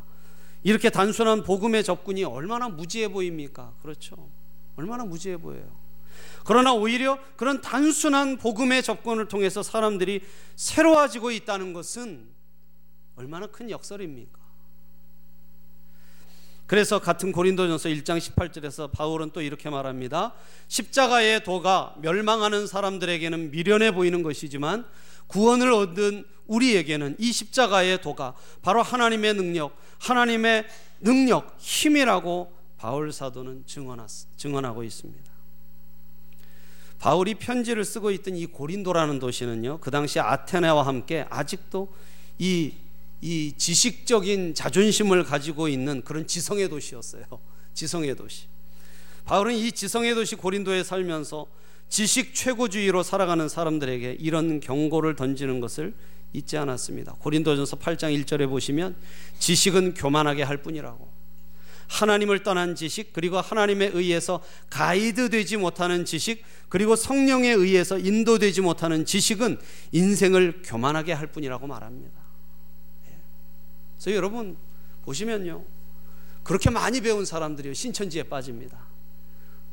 이렇게 0.63 0.89
단순한 0.89 1.43
복음의 1.43 1.83
접근이 1.83 2.23
얼마나 2.23 2.69
무지해 2.69 3.09
보입니까? 3.09 3.73
그렇죠. 3.81 4.29
얼마나 4.75 5.03
무지해 5.03 5.37
보여요. 5.37 5.83
그러나 6.45 6.73
오히려 6.73 7.17
그런 7.35 7.61
단순한 7.61 8.37
복음의 8.37 8.83
접근을 8.83 9.27
통해서 9.27 9.63
사람들이 9.63 10.21
새로워지고 10.55 11.31
있다는 11.31 11.73
것은 11.73 12.27
얼마나 13.15 13.47
큰 13.47 13.69
역설입니까? 13.69 14.43
그래서 16.65 16.99
같은 16.99 17.31
고린도전서 17.31 17.89
1장 17.89 18.17
18절에서 18.17 18.91
바울은 18.91 19.31
또 19.31 19.41
이렇게 19.41 19.69
말합니다. 19.69 20.33
십자가의 20.69 21.43
도가 21.43 21.95
멸망하는 22.01 22.67
사람들에게는 22.67 23.51
미련해 23.51 23.91
보이는 23.91 24.23
것이지만 24.23 24.85
구원을 25.27 25.71
얻은 25.71 26.25
우리에게는 26.47 27.15
이 27.19 27.31
십자가의 27.31 28.01
도가 28.01 28.35
바로 28.61 28.81
하나님의 28.81 29.33
능력, 29.33 29.75
하나님의 29.99 30.65
능력, 30.99 31.55
힘이라고 31.59 32.51
바울 32.77 33.11
사도는 33.11 33.65
증언하고 34.35 34.83
있습니다. 34.83 35.31
바울이 36.99 37.35
편지를 37.35 37.83
쓰고 37.83 38.11
있던 38.11 38.35
이 38.37 38.45
고린도라는 38.45 39.19
도시는요, 39.19 39.79
그 39.79 39.91
당시 39.91 40.19
아테네와 40.19 40.85
함께 40.85 41.25
아직도 41.29 41.93
이, 42.39 42.73
이 43.19 43.53
지식적인 43.57 44.53
자존심을 44.53 45.23
가지고 45.23 45.67
있는 45.67 46.01
그런 46.03 46.25
지성의 46.25 46.69
도시였어요. 46.69 47.25
지성의 47.73 48.15
도시. 48.15 48.45
바울은 49.25 49.53
이 49.53 49.71
지성의 49.71 50.15
도시 50.15 50.35
고린도에 50.35 50.83
살면서 50.83 51.45
지식 51.93 52.33
최고주의로 52.33 53.03
살아가는 53.03 53.47
사람들에게 53.47 54.17
이런 54.19 54.59
경고를 54.59 55.15
던지는 55.15 55.59
것을 55.59 55.93
잊지 56.33 56.57
않았습니다. 56.57 57.13
고린도전서 57.19 57.77
8장 57.77 58.19
1절에 58.25 58.49
보시면 58.49 58.95
지식은 59.37 59.93
교만하게 59.93 60.41
할 60.41 60.57
뿐이라고. 60.57 61.07
하나님을 61.89 62.41
떠난 62.41 62.73
지식 62.73 63.13
그리고 63.13 63.39
하나님에 63.39 63.91
의해서 63.93 64.43
가이드 64.71 65.29
되지 65.29 65.57
못하는 65.57 66.03
지식 66.03 66.43
그리고 66.67 66.95
성령에 66.95 67.49
의해서 67.49 67.99
인도되지 67.99 68.61
못하는 68.61 69.05
지식은 69.05 69.59
인생을 69.91 70.63
교만하게 70.65 71.13
할 71.13 71.27
뿐이라고 71.27 71.67
말합니다. 71.67 72.19
예. 73.09 73.17
그래서 73.99 74.15
여러분 74.17 74.57
보시면요. 75.03 75.63
그렇게 76.41 76.71
많이 76.71 77.01
배운 77.01 77.23
사람들이 77.23 77.75
신천지에 77.75 78.23
빠집니다. 78.23 78.79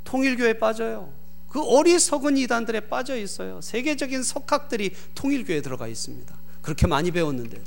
통일교에 0.05 0.59
빠져요. 0.59 1.20
그 1.50 1.61
어리석은 1.62 2.37
이단들에 2.38 2.88
빠져 2.88 3.16
있어요. 3.16 3.61
세계적인 3.61 4.23
석학들이 4.23 4.95
통일교에 5.14 5.61
들어가 5.61 5.88
있습니다. 5.88 6.33
그렇게 6.62 6.87
많이 6.87 7.11
배웠는데 7.11 7.61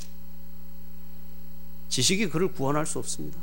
지식이 1.89 2.29
그를 2.29 2.47
구원할 2.47 2.85
수 2.85 2.97
없습니다. 2.97 3.39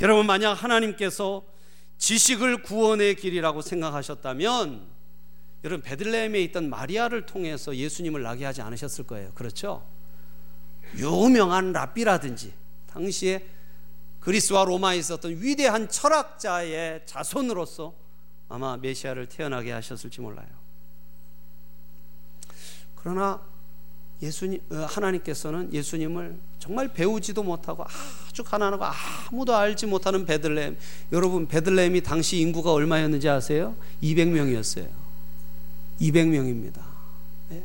여러분 0.00 0.26
만약 0.26 0.54
하나님께서 0.54 1.44
지식을 1.98 2.62
구원의 2.62 3.14
길이라고 3.14 3.62
생각하셨다면 3.62 4.82
여러분 5.62 5.82
베들레헴에 5.82 6.40
있던 6.44 6.68
마리아를 6.70 7.24
통해서 7.24 7.76
예수님을 7.76 8.22
나게 8.22 8.44
하지 8.44 8.62
않으셨을 8.62 9.06
거예요. 9.06 9.30
그렇죠? 9.34 9.86
유명한 10.96 11.70
랍비라든지 11.72 12.52
당시에 12.88 13.46
그리스와 14.20 14.64
로마에 14.64 14.98
있었던 14.98 15.42
위대한 15.42 15.88
철학자의 15.88 17.02
자손으로서 17.06 17.94
아마 18.48 18.76
메시아를 18.76 19.26
태어나게 19.26 19.72
하셨을지 19.72 20.20
몰라요. 20.20 20.48
그러나 22.96 23.40
예수님 24.22 24.60
어, 24.70 24.86
하나님께서는 24.88 25.72
예수님을 25.72 26.38
정말 26.58 26.88
배우지도 26.92 27.42
못하고 27.42 27.84
아주 28.28 28.44
가난하고 28.44 28.84
아무도 28.84 29.56
알지 29.56 29.86
못하는 29.86 30.26
베들레헴. 30.26 30.76
여러분 31.12 31.48
베들레헴이 31.48 32.02
당시 32.02 32.38
인구가 32.38 32.72
얼마였는지 32.72 33.28
아세요? 33.28 33.74
200명이었어요. 34.02 34.88
200명입니다. 36.00 36.80
예. 37.52 37.64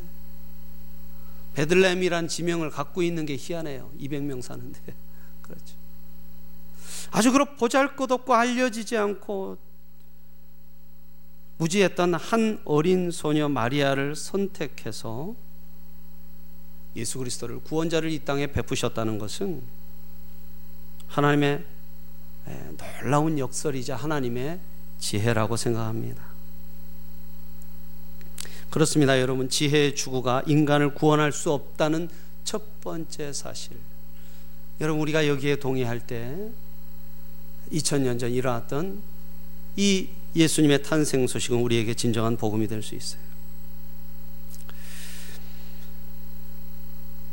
베들레헴이란 1.54 2.28
지명을 2.28 2.70
갖고 2.70 3.02
있는 3.02 3.26
게 3.26 3.36
희한해요. 3.38 3.90
200명 4.00 4.40
사는데. 4.40 4.80
그렇죠. 5.42 5.75
아주 7.16 7.32
그렇 7.32 7.56
보잘것없고 7.56 8.34
알려지지 8.34 8.94
않고 8.98 9.56
무지했던 11.56 12.12
한 12.12 12.60
어린 12.66 13.10
소녀 13.10 13.48
마리아를 13.48 14.14
선택해서 14.14 15.34
예수 16.94 17.16
그리스도를 17.16 17.60
구원자를 17.60 18.10
이 18.10 18.22
땅에 18.22 18.48
베푸셨다는 18.48 19.18
것은 19.18 19.62
하나님의 21.08 21.64
놀라운 22.76 23.38
역설이자 23.38 23.96
하나님의 23.96 24.60
지혜라고 24.98 25.56
생각합니다. 25.56 26.22
그렇습니다, 28.68 29.18
여러분. 29.18 29.48
지혜의 29.48 29.94
추구가 29.94 30.42
인간을 30.46 30.92
구원할 30.92 31.32
수 31.32 31.50
없다는 31.50 32.10
첫 32.44 32.82
번째 32.82 33.32
사실. 33.32 33.78
여러분, 34.82 35.00
우리가 35.00 35.26
여기에 35.26 35.56
동의할 35.56 36.06
때 36.06 36.50
2000년 37.76 38.18
전 38.18 38.30
일어났던 38.32 39.02
이 39.76 40.08
예수님의 40.34 40.82
탄생 40.82 41.26
소식은 41.26 41.58
우리에게 41.58 41.94
진정한 41.94 42.36
복음이 42.36 42.66
될 42.68 42.82
수 42.82 42.94
있어요. 42.94 43.20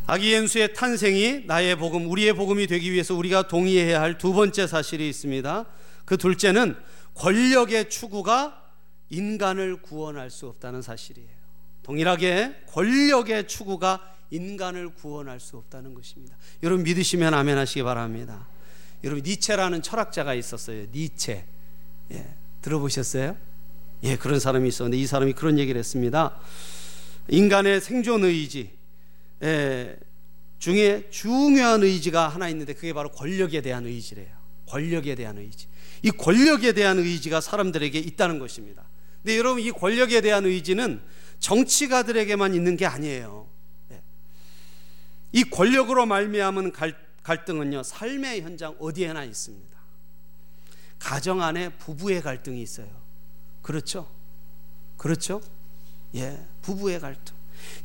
아기 0.06 0.34
예수의 0.34 0.74
탄생이 0.74 1.46
나의 1.48 1.78
복음, 1.78 2.10
우리의 2.10 2.34
복음이 2.34 2.68
되기 2.68 2.92
위해서 2.92 3.16
우리가 3.16 3.48
동의해야 3.48 4.02
할 4.02 4.18
두 4.18 4.34
번째 4.34 4.68
사실이 4.68 5.08
있습니다. 5.10 5.66
그 6.06 6.18
둘째는 6.18 6.76
권력의 7.16 7.90
추구가 7.90 8.62
인간을 9.10 9.82
구원할 9.82 10.30
수 10.30 10.48
없다는 10.48 10.82
사실이에요. 10.82 11.30
동일하게 11.84 12.64
권력의 12.68 13.48
추구가 13.48 14.14
인간을 14.30 14.94
구원할 14.96 15.40
수 15.40 15.58
없다는 15.58 15.94
것입니다. 15.94 16.36
여러분 16.64 16.84
믿으시면 16.84 17.34
아멘 17.34 17.58
하시기 17.58 17.84
바랍니다. 17.84 18.48
여러분 19.04 19.24
니체라는 19.24 19.82
철학자가 19.82 20.34
있었어요. 20.34 20.86
니체. 20.94 21.46
예, 22.12 22.26
들어보셨어요? 22.62 23.36
예, 24.04 24.16
그런 24.16 24.40
사람이 24.40 24.68
있었는데 24.70 24.98
이 24.98 25.06
사람이 25.06 25.34
그런 25.34 25.60
얘기를 25.60 25.78
했습니다. 25.80 26.38
인간의 27.30 27.82
생존 27.82 28.24
의지 28.24 28.72
예, 29.44 29.98
중에 30.60 31.08
중요한 31.10 31.84
의지가 31.84 32.30
하나 32.30 32.48
있는데 32.50 32.74
그게 32.74 32.94
바로 32.94 33.10
권력에 33.12 33.62
대한 33.62 33.86
의지래요. 33.86 34.28
권력에 34.68 35.16
대한 35.16 35.38
의지. 35.38 35.68
이 36.02 36.12
권력에 36.12 36.72
대한 36.72 37.00
의지가 37.00 37.42
사람들에게 37.42 38.00
있다는 38.00 38.40
것입니다. 38.40 38.84
근데 39.22 39.38
여러분 39.38 39.62
이 39.62 39.72
권력에 39.72 40.22
대한 40.22 40.46
의지는 40.46 41.02
정치가들에게만 41.40 42.56
있는 42.56 42.78
게 42.78 42.86
아니에요. 42.86 43.48
예. 43.92 44.02
이 45.34 45.44
권력으로 45.44 46.06
말미암은 46.06 46.72
갈 46.72 46.96
갈등은요, 47.24 47.84
삶의 47.84 48.42
현장 48.42 48.76
어디에나 48.80 49.24
있습니다. 49.24 49.74
가정 51.00 51.42
안에 51.42 51.70
부부의 51.70 52.22
갈등이 52.22 52.62
있어요. 52.62 52.88
그렇죠? 53.62 54.08
그렇죠? 54.98 55.42
예, 56.16 56.40
부부의 56.62 57.00
갈등. 57.00 57.36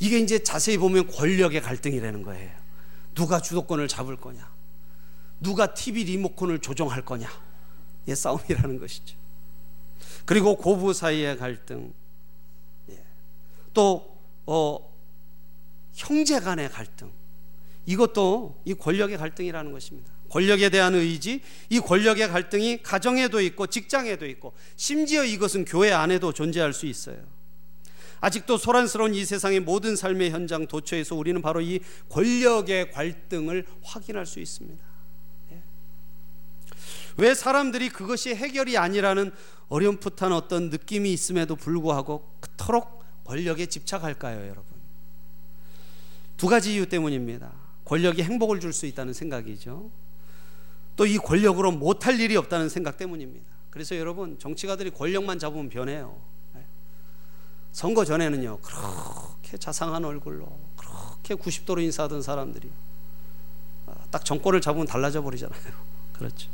이게 0.00 0.18
이제 0.18 0.40
자세히 0.40 0.76
보면 0.76 1.06
권력의 1.06 1.62
갈등이라는 1.62 2.22
거예요. 2.22 2.50
누가 3.14 3.40
주도권을 3.40 3.88
잡을 3.88 4.16
거냐? 4.16 4.48
누가 5.40 5.72
TV 5.72 6.04
리모컨을 6.04 6.58
조종할 6.60 7.04
거냐? 7.04 7.28
예, 8.08 8.14
싸움이라는 8.14 8.78
것이죠. 8.78 9.16
그리고 10.24 10.56
고부 10.56 10.92
사이의 10.92 11.38
갈등. 11.38 11.92
예. 12.90 13.04
또, 13.72 14.18
어, 14.46 14.78
형제 15.94 16.38
간의 16.40 16.70
갈등. 16.70 17.12
이것도 17.88 18.60
이 18.66 18.74
권력의 18.74 19.16
갈등이라는 19.16 19.72
것입니다. 19.72 20.12
권력에 20.28 20.68
대한 20.68 20.94
의지, 20.94 21.40
이 21.70 21.80
권력의 21.80 22.28
갈등이 22.28 22.82
가정에도 22.82 23.40
있고 23.40 23.66
직장에도 23.66 24.26
있고 24.26 24.52
심지어 24.76 25.24
이것은 25.24 25.64
교회 25.64 25.90
안에도 25.90 26.34
존재할 26.34 26.74
수 26.74 26.84
있어요. 26.84 27.16
아직도 28.20 28.58
소란스러운 28.58 29.14
이 29.14 29.24
세상의 29.24 29.60
모든 29.60 29.96
삶의 29.96 30.32
현장 30.32 30.66
도처에서 30.66 31.14
우리는 31.14 31.40
바로 31.40 31.62
이 31.62 31.80
권력의 32.10 32.90
갈등을 32.90 33.64
확인할 33.82 34.26
수 34.26 34.38
있습니다. 34.38 34.84
예. 35.52 35.62
왜 37.16 37.34
사람들이 37.34 37.88
그것이 37.88 38.34
해결이 38.34 38.76
아니라는 38.76 39.30
어렴풋한 39.68 40.32
어떤 40.34 40.68
느낌이 40.68 41.10
있음에도 41.10 41.56
불구하고 41.56 42.30
그토록 42.40 43.02
권력에 43.24 43.64
집착할까요, 43.64 44.42
여러분? 44.42 44.64
두 46.36 46.48
가지 46.48 46.74
이유 46.74 46.86
때문입니다. 46.86 47.67
권력이 47.88 48.22
행복을 48.22 48.60
줄 48.60 48.72
수 48.72 48.86
있다는 48.86 49.12
생각이죠. 49.14 49.90
또 50.96 51.06
이 51.06 51.16
권력으로 51.16 51.70
못할 51.72 52.18
일이 52.20 52.36
없다는 52.36 52.68
생각 52.68 52.96
때문입니다. 52.98 53.46
그래서 53.70 53.96
여러분 53.96 54.38
정치가들이 54.38 54.90
권력만 54.90 55.38
잡으면 55.38 55.68
변해요. 55.68 56.20
네. 56.54 56.64
선거 57.72 58.04
전에는요 58.04 58.58
그렇게 58.58 59.56
자상한 59.58 60.04
얼굴로 60.04 60.46
그렇게 60.76 61.34
90도로 61.34 61.80
인사하던 61.82 62.22
사람들이 62.22 62.68
아, 63.86 63.94
딱 64.10 64.24
정권을 64.24 64.60
잡으면 64.60 64.86
달라져 64.86 65.22
버리잖아요. 65.22 65.62
그렇죠. 66.12 66.50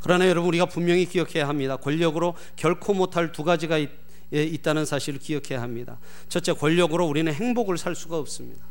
그러나 0.00 0.28
여러분 0.28 0.48
우리가 0.48 0.66
분명히 0.66 1.06
기억해야 1.06 1.48
합니다. 1.48 1.76
권력으로 1.76 2.34
결코 2.56 2.94
못할 2.94 3.32
두 3.32 3.44
가지가 3.44 3.78
있, 3.78 3.90
예, 4.32 4.44
있다는 4.44 4.84
사실을 4.84 5.18
기억해야 5.18 5.60
합니다. 5.60 5.98
첫째 6.28 6.52
권력으로 6.52 7.06
우리는 7.06 7.32
행복을 7.32 7.76
살 7.78 7.94
수가 7.94 8.18
없습니다. 8.18 8.69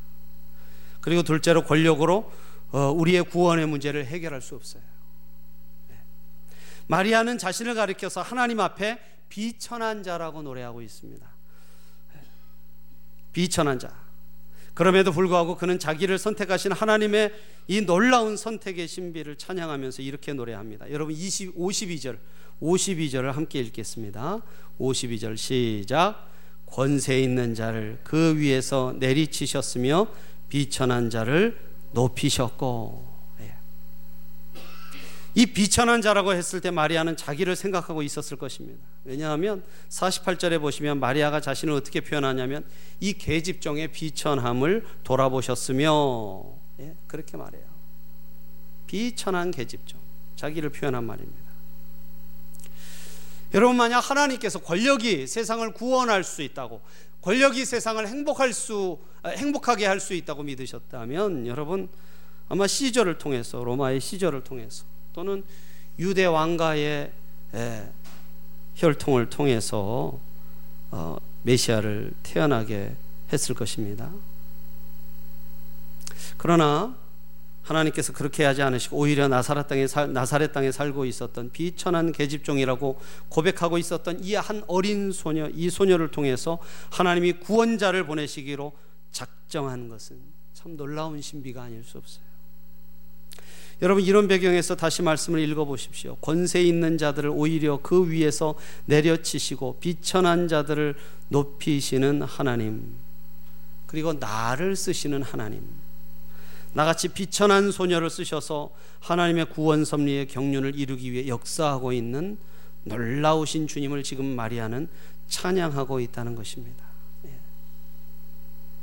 그리고 1.01 1.23
둘째로 1.23 1.63
권력으로 1.63 2.31
어, 2.71 2.91
우리의 2.91 3.23
구원의 3.23 3.67
문제를 3.67 4.05
해결할 4.05 4.41
수 4.41 4.55
없어요. 4.55 4.83
네. 5.89 5.95
마리아는 6.87 7.37
자신을 7.37 7.75
가리켜서 7.75 8.21
하나님 8.21 8.59
앞에 8.59 8.99
비천한 9.27 10.03
자라고 10.03 10.41
노래하고 10.41 10.81
있습니다. 10.81 11.25
네. 12.13 12.21
비천한 13.31 13.79
자. 13.79 14.09
그럼에도 14.79 15.11
불구하고 15.11 15.57
그는 15.57 15.77
자기를 15.77 16.17
선택하신 16.17 16.71
하나님의 16.71 17.33
이 17.67 17.81
놀라운 17.81 18.37
선택의 18.37 18.87
신비를 18.87 19.35
찬양하면서 19.35 20.01
이렇게 20.03 20.31
노래합니다. 20.31 20.89
여러분 20.91 21.13
20, 21.13 21.57
52절 21.57 22.17
52절을 22.61 23.33
함께 23.33 23.59
읽겠습니다. 23.59 24.41
52절 24.79 25.35
시작 25.35 26.29
권세 26.65 27.19
있는 27.19 27.55
자를 27.55 27.99
그 28.03 28.37
위에서 28.37 28.95
내리치셨으며 28.99 30.07
비천한 30.49 31.09
자를 31.09 31.57
높이셨고 31.91 33.07
예. 33.41 33.53
이 35.35 35.45
비천한 35.47 36.01
자라고 36.01 36.33
했을 36.33 36.59
때 36.59 36.71
마리아는 36.71 37.15
자기를 37.15 37.55
생각하고 37.55 38.01
있었을 38.01 38.37
것입니다. 38.37 38.83
왜냐하면 39.05 39.63
48절에 39.89 40.59
보시면 40.59 40.99
마리아가 40.99 41.39
자신을 41.39 41.73
어떻게 41.73 42.01
표현하냐면 42.01 42.65
이 42.99 43.13
계집종의 43.13 43.89
비천함을 43.89 44.85
돌아보셨으며 45.03 46.43
예, 46.79 46.95
그렇게 47.07 47.37
말해요. 47.37 47.63
비천한 48.87 49.51
계집종 49.51 49.99
자기를 50.35 50.71
표현한 50.71 51.03
말입니다. 51.03 51.49
여러분 53.53 53.77
만약 53.77 53.99
하나님께서 53.99 54.59
권력이 54.59 55.25
세상을 55.27 55.73
구원할 55.73 56.23
수 56.23 56.41
있다고 56.41 56.81
권력이 57.21 57.65
세상을 57.65 58.07
행복할 58.07 58.53
수 58.53 58.97
아, 59.21 59.29
행복하게 59.29 59.85
할 59.85 59.99
수 59.99 60.13
있다고 60.13 60.43
믿으셨다면 60.43 61.47
여러분 61.47 61.89
아마 62.47 62.67
시절을 62.67 63.17
통해서 63.17 63.63
로마의 63.63 63.99
시절을 63.99 64.43
통해서 64.43 64.85
또는 65.13 65.43
유대 65.99 66.25
왕가의 66.25 67.11
에, 67.53 67.89
혈통을 68.75 69.29
통해서 69.29 70.17
어, 70.91 71.17
메시아를 71.43 72.13
태어나게 72.23 72.95
했을 73.31 73.53
것입니다. 73.53 74.09
그러나 76.37 76.95
하나님께서 77.69 78.13
그렇게 78.13 78.43
하지 78.43 78.61
않으시고 78.61 78.97
오히려 78.97 79.27
나사렛 79.27 79.67
땅에 79.67 79.87
살, 79.87 80.11
나사렛 80.11 80.51
땅에 80.51 80.71
살고 80.71 81.05
있었던 81.05 81.51
비천한 81.51 82.11
계집종이라고 82.11 82.99
고백하고 83.29 83.77
있었던 83.77 84.23
이 84.23 84.35
한 84.35 84.63
어린 84.67 85.11
소녀 85.11 85.49
이 85.49 85.69
소녀를 85.69 86.09
통해서 86.09 86.59
하나님이 86.89 87.33
구원자를 87.33 88.05
보내시기로 88.05 88.71
작정한 89.11 89.89
것은 89.89 90.17
참 90.53 90.75
놀라운 90.77 91.21
신비가 91.21 91.63
아닐 91.63 91.83
수 91.83 91.97
없어요. 91.97 92.23
여러분 93.81 94.03
이런 94.03 94.27
배경에서 94.27 94.75
다시 94.75 95.01
말씀을 95.01 95.39
읽어 95.39 95.63
보십시오. 95.65 96.15
권세 96.15 96.61
있는 96.61 96.97
자들을 96.97 97.29
오히려 97.33 97.79
그 97.81 98.09
위에서 98.09 98.55
내려치시고 98.85 99.77
비천한 99.79 100.47
자들을 100.49 100.95
높이시는 101.29 102.23
하나님. 102.23 102.95
그리고 103.87 104.13
나를 104.13 104.75
쓰시는 104.75 105.23
하나님. 105.23 105.61
나같이 106.73 107.07
비천한 107.09 107.71
소녀를 107.71 108.09
쓰셔서 108.09 108.69
하나님의 108.99 109.45
구원 109.45 109.85
섭리의 109.85 110.27
경륜을 110.27 110.75
이루기 110.75 111.11
위해 111.11 111.27
역사하고 111.27 111.93
있는 111.93 112.37
놀라우신 112.83 113.67
주님을 113.67 114.03
지금 114.03 114.25
마리아는 114.25 114.87
찬양하고 115.27 115.99
있다는 115.99 116.35
것입니다. 116.35 116.83
예. 117.25 117.31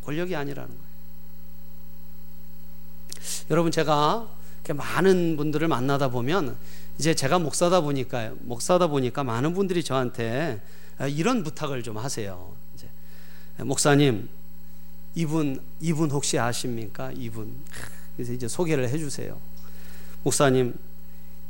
권력이 0.05 0.35
아니라는 0.35 0.69
거예요. 0.69 0.87
여러분 3.51 3.71
제가 3.71 4.29
많은 4.69 5.37
분들을 5.37 5.67
만나다 5.69 6.09
보면 6.09 6.57
이제 6.99 7.15
제가 7.15 7.39
목사다 7.39 7.83
보니까 7.83 8.33
목사다 8.41 8.89
보니까 8.89 9.23
많은 9.23 9.55
분들이 9.55 9.85
저한테 9.85 10.61
이런 11.11 11.45
부탁을 11.45 11.83
좀 11.83 11.99
하세요. 11.99 12.55
목사님 13.59 14.29
이분 15.17 15.61
이분 15.81 16.11
혹시 16.11 16.39
아십니까? 16.39 17.11
이분 17.13 17.57
그래서 18.15 18.33
이제 18.33 18.47
소개를 18.47 18.89
해 18.89 18.99
주세요. 18.99 19.41
목사님 20.23 20.79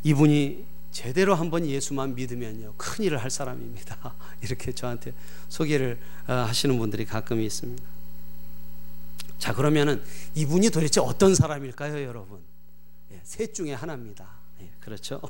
이분이 0.04 0.64
제대로 0.92 1.34
한번 1.34 1.66
예수만 1.66 2.14
믿으면요 2.14 2.74
큰 2.76 3.04
일을 3.04 3.18
할 3.18 3.28
사람입니다. 3.28 4.14
이렇게 4.40 4.72
저한테 4.72 5.12
소개를 5.48 5.98
어, 6.28 6.32
하시는 6.32 6.78
분들이 6.78 7.04
가끔 7.04 7.40
있습니다. 7.40 7.84
자 9.38 9.52
그러면은 9.52 10.00
이분이 10.36 10.70
도대체 10.70 11.00
어떤 11.00 11.34
사람일까요, 11.34 12.02
여러분? 12.06 12.40
예, 13.12 13.20
셋 13.24 13.52
중에 13.52 13.74
하나입니다. 13.74 14.28
예, 14.60 14.70
그렇죠. 14.78 15.20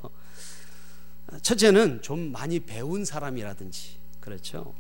첫째는 1.41 2.03
좀 2.03 2.33
많이 2.33 2.61
배운 2.61 3.07
사람이라든지 3.07 3.97
그렇죠. 4.21 4.75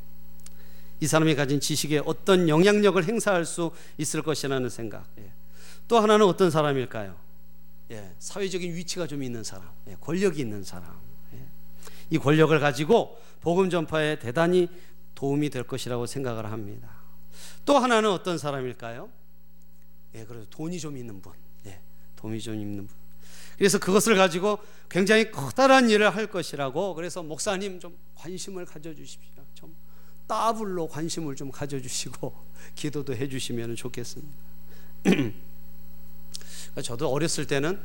이 1.01 1.07
사람이 1.07 1.35
가진 1.35 1.61
지식에 1.61 2.03
어떤 2.05 2.49
영향력을 2.49 3.03
행사할 3.05 3.45
수 3.45 3.71
있을 3.99 4.23
것이라는 4.23 4.69
생각. 4.69 5.07
예. 5.19 5.33
또 5.89 5.99
하나는 5.99 6.27
어떤 6.27 6.51
사람일까요? 6.51 7.17
예, 7.91 8.13
사회적인 8.19 8.75
위치가 8.75 9.07
좀 9.07 9.23
있는 9.23 9.45
사람, 9.45 9.69
예, 9.89 9.97
권력이 10.01 10.41
있는 10.41 10.65
사람. 10.65 10.99
예. 11.35 11.39
이 12.11 12.19
권력을 12.19 12.59
가지고 12.59 13.21
복음 13.41 13.71
전파에 13.71 14.19
대단히 14.19 14.69
도움이 15.15 15.51
될 15.51 15.63
것이라고 15.63 16.07
생각을 16.07 16.51
합니다. 16.51 16.89
또 17.65 17.79
하나는 17.79 18.11
어떤 18.11 18.39
사람일까요? 18.39 19.09
예, 20.15 20.25
그래서 20.25 20.47
돈이 20.51 20.81
좀 20.81 20.97
있는 20.97 21.21
분, 21.21 21.33
예, 21.67 21.81
돈이 22.17 22.41
좀 22.41 22.55
있는 22.55 22.87
분. 22.87 22.97
그래서 23.57 23.79
그것을 23.79 24.17
가지고 24.17 24.59
굉장히 24.91 25.31
커다란 25.31 25.89
일을 25.89 26.15
할 26.15 26.27
것이라고 26.27 26.95
그래서 26.95 27.23
목사님 27.23 27.81
좀 27.81 27.97
관심을 28.15 28.67
가져 28.67 28.95
주십시오. 28.95 29.43
좀 29.55 29.75
따블로 30.27 30.89
관심을 30.89 31.37
좀 31.37 31.51
가져주시고 31.51 32.33
기도도 32.75 33.15
해주시면 33.15 33.77
좋겠습니다. 33.77 34.35
저도 36.83 37.09
어렸을 37.11 37.47
때는 37.47 37.79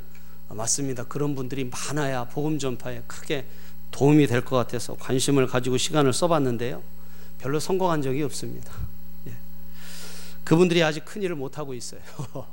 맞습니다. 0.50 1.06
그런 1.06 1.34
분들이 1.36 1.64
많아야 1.64 2.26
복음 2.26 2.60
전파에 2.60 3.04
크게 3.08 3.46
도움이 3.92 4.28
될 4.28 4.44
것 4.44 4.56
같아서 4.58 4.96
관심을 4.96 5.48
가지고 5.48 5.78
시간을 5.78 6.14
써봤는데요. 6.14 6.82
별로 7.40 7.60
성공한 7.60 8.02
적이 8.02 8.24
없습니다. 8.24 8.74
예. 9.28 9.34
그분들이 10.44 10.84
아직 10.84 11.06
큰 11.06 11.22
일을 11.22 11.36
못 11.36 11.58
하고 11.58 11.74
있어요. 11.74 12.02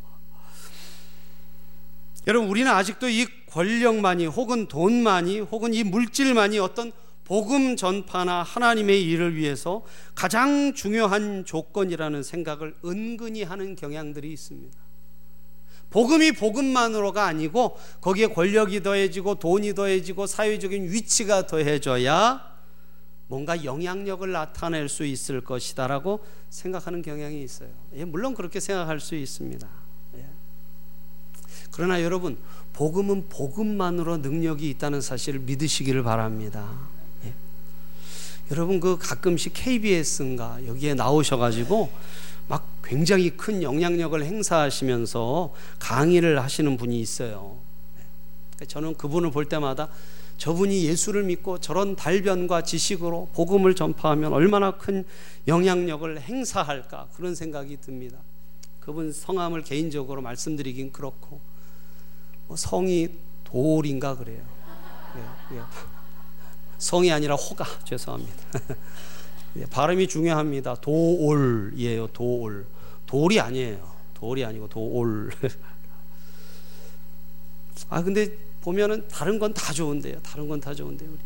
여러분 2.27 2.49
우리는 2.51 2.71
아직도 2.71 3.09
이 3.09 3.27
권력만이 3.51 4.27
혹은 4.27 4.67
돈만이 4.69 5.41
혹은 5.41 5.73
이 5.73 5.83
물질만이 5.83 6.59
어떤 6.59 6.93
복음 7.29 7.77
전파나 7.77 8.43
하나님의 8.43 9.05
일을 9.05 9.37
위해서 9.37 9.85
가장 10.15 10.73
중요한 10.73 11.45
조건이라는 11.45 12.23
생각을 12.23 12.75
은근히 12.87 13.43
하는 13.43 13.77
경향들이 13.77 14.33
있습니다. 14.33 14.77
복음이 15.91 16.33
복음만으로가 16.33 17.27
아니고 17.27 17.77
거기에 18.01 18.29
권력이 18.29 18.83
더해지고 18.83 19.35
돈이 19.37 19.75
더해지고 19.75 20.27
사회적인 20.27 20.91
위치가 20.91 21.47
더해져야 21.47 22.49
뭔가 23.27 23.63
영향력을 23.63 24.31
나타낼 24.33 24.89
수 24.89 25.05
있을 25.05 25.43
것이다라고 25.43 26.21
생각하는 26.49 27.03
경향이 27.03 27.43
있어요. 27.43 27.69
예, 27.95 28.07
물론 28.07 28.35
그렇게 28.35 28.59
생각할 28.59 29.01
수 29.01 29.15
있습니다. 29.15 29.69
예. 30.17 30.25
그러나 31.73 32.03
여러분, 32.03 32.39
복음은 32.73 33.29
복음만으로 33.29 34.17
능력이 34.19 34.71
있다는 34.71 35.03
사실을 35.03 35.41
믿으시기를 35.41 36.03
바랍니다. 36.03 36.89
여러분 38.51 38.81
그 38.81 38.97
가끔씩 38.99 39.53
KBS인가 39.55 40.67
여기에 40.67 40.95
나오셔가지고 40.95 41.91
막 42.49 42.67
굉장히 42.83 43.31
큰 43.31 43.63
영향력을 43.63 44.23
행사하시면서 44.25 45.53
강의를 45.79 46.43
하시는 46.43 46.77
분이 46.77 46.99
있어요. 46.99 47.57
그러니까 48.57 48.65
저는 48.73 48.97
그분을 48.97 49.31
볼 49.31 49.45
때마다 49.45 49.89
저분이 50.39 50.85
예수를 50.85 51.25
믿고 51.25 51.59
저런 51.59 51.97
달변과 51.97 52.63
지식으로 52.63 53.29
복음을 53.35 53.75
전파하면 53.75 54.33
얼마나 54.33 54.71
큰 54.71 55.05
영향력을 55.47 56.21
행사할까 56.21 57.09
그런 57.15 57.35
생각이 57.35 57.79
듭니다. 57.81 58.19
그분 58.81 59.13
성함을 59.13 59.63
개인적으로 59.63 60.23
말씀드리긴 60.23 60.93
그렇고 60.93 61.41
뭐 62.47 62.57
성이 62.57 63.09
돌인가 63.45 64.17
그래요. 64.17 64.43
예, 65.17 65.57
예. 65.57 65.98
성이 66.79 67.11
아니라 67.13 67.35
호가 67.35 67.65
죄송합니다. 67.85 68.35
예, 69.57 69.67
발음이 69.67 70.09
중요합니다. 70.09 70.77
도올이에요. 70.77 72.09
도올. 72.09 72.67
돌이 73.07 73.41
아니에요. 73.41 73.93
돌이 74.15 74.45
아니고 74.45 74.69
도올. 74.69 75.31
아 77.89 78.03
근데 78.03 78.37
보면은 78.61 79.07
다른 79.09 79.39
건 79.39 79.53
다 79.55 79.73
좋은데요. 79.73 80.21
다른 80.23 80.49
건 80.49 80.61
다 80.61 80.75
좋은데요. 80.75 81.11
우리. 81.11 81.19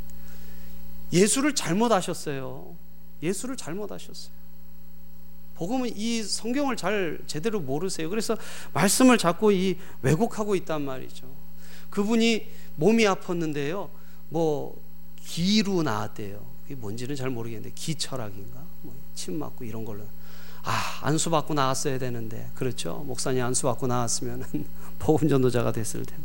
예수를 1.13 1.55
잘못 1.55 1.93
아셨어요. 1.93 2.75
예수를 3.23 3.57
잘못 3.57 3.91
아셨어요. 3.93 4.33
복음은 5.57 5.93
이 5.97 6.23
성경을 6.23 6.77
잘 6.77 7.19
제대로 7.27 7.61
모르세요. 7.61 8.09
그래서 8.11 8.37
말씀을 8.73 9.19
자꾸 9.19 9.53
이 9.53 9.77
왜곡하고 10.03 10.55
있단 10.57 10.83
말이죠. 10.83 11.27
그분이 11.91 12.47
몸이 12.77 13.05
아팠는데요. 13.05 13.89
뭐 14.31 14.82
기로 15.25 15.83
나왔대요. 15.83 16.45
그게 16.63 16.75
뭔지는 16.75 17.17
잘 17.17 17.31
모르겠는데 17.31 17.73
기철학인가? 17.75 18.61
뭐 18.83 19.03
침 19.15 19.39
맞고 19.39 19.65
이런 19.65 19.85
걸로. 19.85 20.05
아, 20.65 21.01
안수 21.03 21.31
받고 21.31 21.55
나왔어야 21.55 21.99
되는데. 21.99 22.51
그렇죠? 22.55 23.03
목사님 23.07 23.45
안수 23.45 23.65
받고 23.65 23.87
나왔으면 23.87 24.45
복음 24.99 25.29
전도자가 25.29 25.73
됐을 25.73 26.05
텐데. 26.05 26.23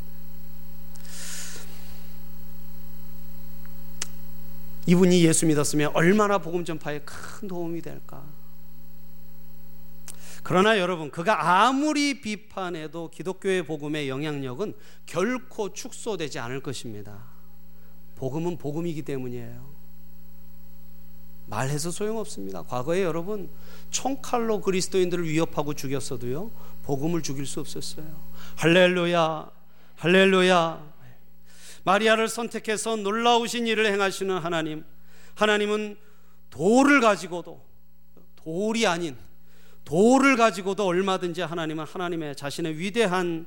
이분이 4.85 5.23
예수 5.25 5.45
믿었으면 5.45 5.91
얼마나 5.93 6.37
복음 6.37 6.63
전파에 6.63 6.99
큰 6.99 7.47
도움이 7.47 7.81
될까? 7.81 8.23
그러나 10.43 10.79
여러분, 10.79 11.11
그가 11.11 11.65
아무리 11.65 12.21
비판해도 12.21 13.09
기독교의 13.09 13.65
복음의 13.65 14.07
영향력은 14.07 14.75
결코 15.05 15.73
축소되지 15.73 16.39
않을 16.39 16.61
것입니다. 16.61 17.25
복음은 18.17 18.57
복음이기 18.57 19.03
때문이에요. 19.03 19.77
말해서 21.45 21.91
소용없습니다. 21.91 22.63
과거에 22.63 23.03
여러분 23.03 23.49
총칼로 23.89 24.61
그리스도인들을 24.61 25.27
위협하고 25.27 25.73
죽였어도요. 25.73 26.51
복음을 26.83 27.21
죽일 27.21 27.45
수 27.45 27.59
없었어요. 27.59 28.05
할렐루야. 28.57 29.49
할렐루야. 29.95 30.97
마리아를 31.83 32.27
선택해서 32.27 32.97
놀라우신 32.97 33.65
일을 33.67 33.85
행하시는 33.85 34.37
하나님. 34.37 34.83
하나님은 35.35 35.97
돌을 36.49 36.99
가지고도 36.99 37.61
돌이 38.35 38.87
아닌 38.87 39.15
도를 39.85 40.35
가지고도 40.35 40.85
얼마든지 40.85 41.41
하나님은 41.41 41.85
하나님의 41.85 42.35
자신의 42.35 42.77
위대한 42.77 43.45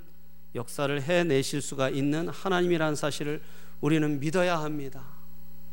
역사를 0.55 1.03
해내실 1.03 1.61
수가 1.61 1.91
있는 1.91 2.29
하나님이라는 2.29 2.95
사실을 2.95 3.43
우리는 3.81 4.21
믿어야 4.21 4.59
합니다. 4.59 5.05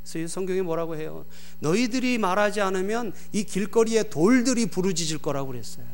그래서 0.10 0.28
성경이 0.34 0.62
뭐라고 0.62 0.96
해요? 0.96 1.26
너희들이 1.60 2.18
말하지 2.18 2.62
않으면 2.62 3.14
이 3.34 3.44
길거리에 3.44 4.04
돌들이 4.04 4.68
부르짖을 4.68 5.20
거라고 5.20 5.52
그랬어요. 5.52 5.86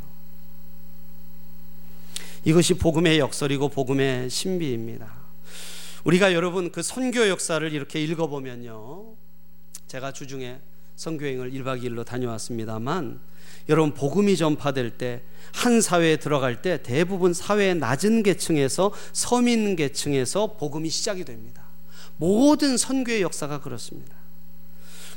이것이 2.46 2.76
복음의 2.76 3.20
역설이고 3.20 3.70
복음의 3.70 4.30
신비입니다. 4.30 5.24
우리가 6.04 6.34
여러분 6.34 6.72
그 6.72 6.84
선교 6.84 7.28
역사를 7.28 7.72
이렇게 7.72 8.04
읽어보면요. 8.04 9.16
제가 9.88 10.12
주중에 10.12 10.60
선교행을 10.96 11.52
1박 11.52 11.82
2일로 11.82 12.06
다녀왔습니다만 12.06 13.20
여러분 13.70 13.94
복음이 13.94 14.38
전파될 14.38 14.98
때 14.98 15.24
한 15.54 15.82
사회에 15.82 16.18
들어갈 16.18 16.62
때 16.62 16.82
대부분 16.82 17.34
사회의 17.34 17.76
낮은 17.76 18.24
계층에서 18.24 18.92
서민 19.14 19.76
계층에서 19.76 20.58
복음이 20.58 20.90
시작이 20.90 21.24
됩니다. 21.24 21.63
모든 22.18 22.78
선교의 22.78 23.22
역사가 23.22 23.62
그렇습니다. 23.62 24.16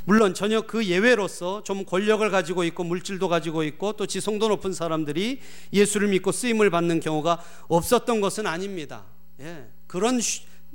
물론 0.05 0.33
전혀 0.33 0.61
그 0.61 0.85
예외로서 0.85 1.63
좀 1.63 1.83
권력을 1.83 2.29
가지고 2.29 2.63
있고 2.63 2.85
물질도 2.85 3.27
가지고 3.27 3.63
있고 3.63 3.93
또 3.93 4.05
지성도 4.05 4.47
높은 4.47 4.71
사람들이 4.71 5.41
예수를 5.73 6.07
믿고 6.07 6.31
쓰임을 6.31 6.69
받는 6.69 7.01
경우가 7.01 7.43
없었던 7.67 8.21
것은 8.21 8.47
아닙니다. 8.47 9.03
예, 9.41 9.67
그런 9.85 10.21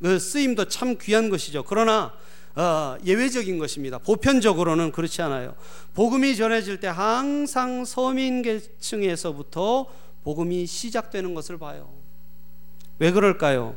그 0.03 0.19
쓰임도 0.19 0.67
참 0.67 0.99
귀한 1.01 1.31
것이죠. 1.31 1.65
그러나 1.65 2.13
어, 2.55 2.99
예외적인 3.07 3.59
것입니다. 3.59 3.97
보편적으로는 3.97 4.93
그렇지 4.93 5.23
않아요. 5.23 5.55
복음이 5.95 6.37
전해질 6.37 6.81
때 6.81 6.89
항상 6.89 7.87
서민 7.87 8.43
계층에서부터 8.43 9.87
복음이 10.25 10.67
시작되는 10.67 11.33
것을 11.33 11.57
봐요. 11.57 11.91
왜 12.99 13.11
그럴까요? 13.11 13.77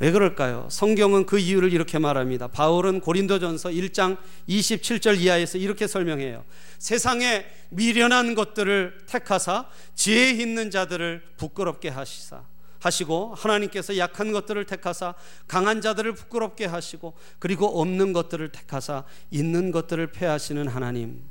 왜 0.00 0.12
그럴까요? 0.12 0.68
성경은 0.70 1.26
그 1.26 1.38
이유를 1.38 1.72
이렇게 1.72 1.98
말합니다. 1.98 2.46
바울은 2.46 3.00
고린도전서 3.00 3.70
1장 3.70 4.16
27절 4.48 5.18
이하에서 5.18 5.58
이렇게 5.58 5.88
설명해요. 5.88 6.44
세상에 6.78 7.46
미련한 7.70 8.36
것들을 8.36 8.98
택하사 9.06 9.68
지혜 9.94 10.30
있는 10.30 10.70
자들을 10.70 11.22
부끄럽게 11.36 11.88
하시사 11.88 12.44
하시고 12.78 13.34
하나님께서 13.34 13.98
약한 13.98 14.30
것들을 14.30 14.64
택하사 14.66 15.14
강한 15.48 15.80
자들을 15.80 16.14
부끄럽게 16.14 16.66
하시고 16.66 17.14
그리고 17.40 17.80
없는 17.80 18.12
것들을 18.12 18.50
택하사 18.50 19.02
있는 19.32 19.72
것들을 19.72 20.12
패하시는 20.12 20.68
하나님. 20.68 21.22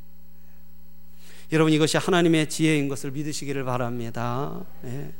여러분 1.54 1.72
이것이 1.72 1.96
하나님의 1.96 2.50
지혜인 2.50 2.90
것을 2.90 3.12
믿으시기를 3.12 3.64
바랍니다. 3.64 4.66
네. 4.82 5.14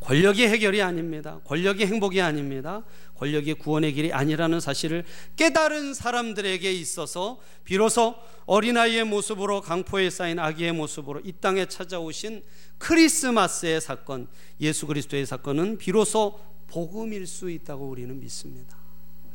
권력이 0.00 0.46
해결이 0.46 0.82
아닙니다. 0.82 1.40
권력이 1.44 1.86
행복이 1.86 2.20
아닙니다. 2.20 2.82
권력이 3.16 3.54
구원의 3.54 3.92
길이 3.92 4.12
아니라는 4.12 4.58
사실을 4.58 5.04
깨달은 5.36 5.92
사람들에게 5.92 6.72
있어서 6.72 7.38
비로소 7.64 8.14
어린아이의 8.46 9.04
모습으로 9.04 9.60
강포에 9.60 10.08
쌓인 10.08 10.38
아기의 10.38 10.72
모습으로 10.72 11.20
이 11.22 11.32
땅에 11.40 11.66
찾아오신 11.66 12.42
크리스마스의 12.78 13.80
사건, 13.80 14.26
예수 14.60 14.86
그리스도의 14.86 15.26
사건은 15.26 15.76
비로소 15.76 16.40
복음일 16.66 17.26
수 17.26 17.50
있다고 17.50 17.86
우리는 17.86 18.18
믿습니다. 18.18 18.76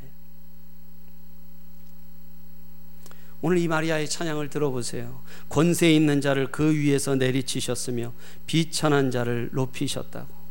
네. 0.01 0.09
오늘 3.41 3.59
이 3.59 3.67
마리아의 3.67 4.09
찬양을 4.09 4.49
들어보세요. 4.49 5.21
권세 5.47 5.93
있는 5.93 6.21
자를 6.21 6.51
그 6.51 6.73
위에서 6.73 7.15
내리치셨으며 7.15 8.13
비천한 8.47 9.11
자를 9.11 9.49
높이셨다고. 9.53 10.44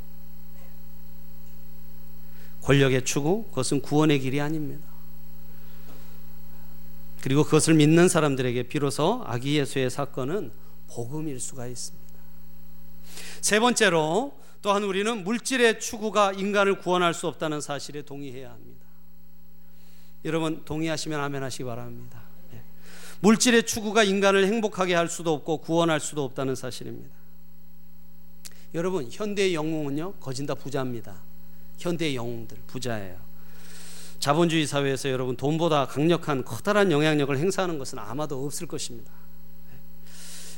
권력의 2.65 3.05
추구, 3.05 3.45
그것은 3.45 3.83
구원의 3.83 4.21
길이 4.21 4.41
아닙니다. 4.41 4.83
그리고 7.21 7.45
그것을 7.45 7.75
믿는 7.75 8.09
사람들에게 8.09 8.65
비로소 8.65 9.23
아기 9.27 9.59
예수의 9.59 9.91
사건은 9.91 10.51
복음일 10.89 11.41
수가 11.41 11.67
있습니다. 11.67 12.05
세 13.41 13.61
번째로 13.61 14.35
또한 14.63 14.83
우리는 14.83 15.25
물질의 15.25 15.81
추구가 15.81 16.33
인간을 16.33 16.79
구원할 16.79 17.13
수 17.13 17.27
없다는 17.27 17.61
사실에 17.61 18.03
동의해야 18.03 18.51
합니다. 18.51 18.85
여러분 20.25 20.65
동의하시면 20.65 21.21
아멘 21.21 21.43
하시기 21.43 21.65
바랍니다. 21.65 22.23
네. 22.51 22.63
물질의 23.21 23.65
추구가 23.65 24.05
인간을 24.05 24.47
행복하게 24.47 24.95
할 24.95 25.09
수도 25.09 25.35
없고 25.35 25.59
구원할 25.59 26.01
수도 26.01 26.25
없다는 26.25 26.55
사실입니다. 26.55 27.15
여러분 28.73 29.09
현대의 29.11 29.55
영웅은요 29.55 30.15
거진 30.15 30.47
다 30.47 30.55
부자입니다. 30.55 31.24
현대의 31.79 32.17
영웅들 32.17 32.57
부자예요. 32.67 33.17
자본주의 34.21 34.67
사회에서 34.67 35.11
여러분 35.11 35.37
돈보다 35.37 35.87
강력한 35.87 36.45
커다란 36.45 36.91
영향력을 36.91 37.37
행사하는 37.37 37.79
것은 37.79 37.99
아마도 37.99 38.45
없을 38.45 38.67
것입니다. 38.67 39.11
네. 39.71 39.79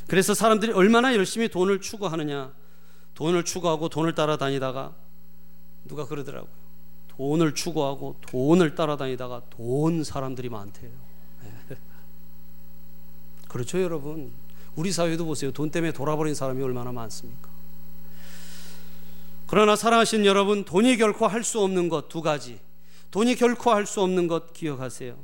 그래서 0.07 0.33
사람들이 0.33 0.71
얼마나 0.71 1.13
열심히 1.13 1.49
돈을 1.49 1.81
추구하느냐 1.81 2.53
돈을 3.15 3.43
추구하고 3.43 3.89
돈을 3.89 4.15
따라다니다가 4.15 4.93
누가 5.85 6.05
그러더라고요. 6.05 6.51
돈을 7.09 7.55
추구하고 7.55 8.17
돈을 8.21 8.75
따라다니다가 8.75 9.41
돈 9.49 10.03
사람들이 10.03 10.49
많대요. 10.49 10.91
네. 11.41 11.77
그렇죠, 13.49 13.81
여러분. 13.81 14.31
우리 14.75 14.91
사회도 14.91 15.25
보세요. 15.25 15.51
돈 15.51 15.71
때문에 15.71 15.91
돌아버린 15.91 16.35
사람이 16.35 16.61
얼마나 16.61 16.91
많습니까? 16.91 17.56
그러나 19.47 19.75
사랑하신 19.75 20.25
여러분, 20.25 20.63
돈이 20.65 20.97
결코 20.97 21.25
할 21.27 21.43
수 21.43 21.61
없는 21.61 21.89
것 21.89 22.09
두 22.09 22.21
가지. 22.21 22.59
돈이 23.11 23.35
결코 23.35 23.71
할 23.71 23.85
수 23.85 24.01
없는 24.01 24.27
것 24.27 24.53
기억하세요. 24.53 25.17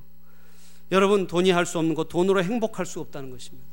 여러분, 0.92 1.28
돈이 1.28 1.52
할 1.52 1.66
수 1.66 1.78
없는 1.80 1.94
것, 1.96 2.08
돈으로 2.08 2.44
행복할 2.44 2.86
수 2.86 3.00
없다는 3.02 3.30
것입니다. 3.32 3.68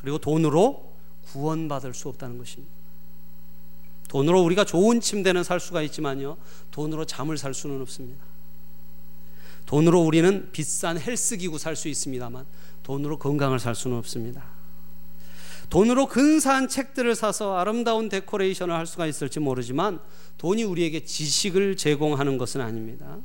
그리고 0.00 0.18
돈으로 0.18 0.92
구원받을 1.26 1.92
수 1.92 2.08
없다는 2.08 2.38
것입니다. 2.38 2.72
돈으로 4.08 4.40
우리가 4.42 4.64
좋은 4.64 5.00
침대는 5.02 5.44
살 5.44 5.60
수가 5.60 5.82
있지만요. 5.82 6.38
돈으로 6.70 7.04
잠을 7.04 7.36
살 7.36 7.52
수는 7.52 7.82
없습니다. 7.82 8.24
돈으로 9.66 10.00
우리는 10.00 10.48
비싼 10.50 10.98
헬스기구 10.98 11.58
살 11.58 11.76
수 11.76 11.88
있습니다만 11.88 12.46
돈으로 12.84 13.18
건강을 13.18 13.58
살 13.58 13.74
수는 13.74 13.98
없습니다. 13.98 14.44
돈으로 15.70 16.06
근사한 16.06 16.68
책들을 16.68 17.14
사서 17.14 17.58
아름다운 17.58 18.08
데코레이션을 18.08 18.74
할 18.74 18.86
수가 18.86 19.06
있을지 19.06 19.38
모르지만 19.38 20.00
돈이 20.38 20.64
우리에게 20.64 21.04
지식을 21.04 21.76
제공하는 21.76 22.38
것은 22.38 22.60
아닙니다. 22.60 23.18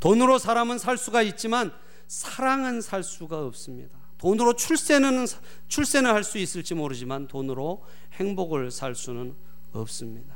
돈으로 0.00 0.38
사람은 0.38 0.78
살 0.78 0.98
수가 0.98 1.22
있지만 1.22 1.72
사랑은 2.08 2.80
살 2.80 3.04
수가 3.04 3.44
없습니다. 3.46 3.96
돈으로 4.18 4.54
출세는 4.54 5.26
출세는 5.68 6.10
할 6.10 6.24
수 6.24 6.38
있을지 6.38 6.74
모르지만 6.74 7.28
돈으로 7.28 7.84
행복을 8.14 8.70
살 8.70 8.94
수는 8.94 9.34
없습니다. 9.72 10.34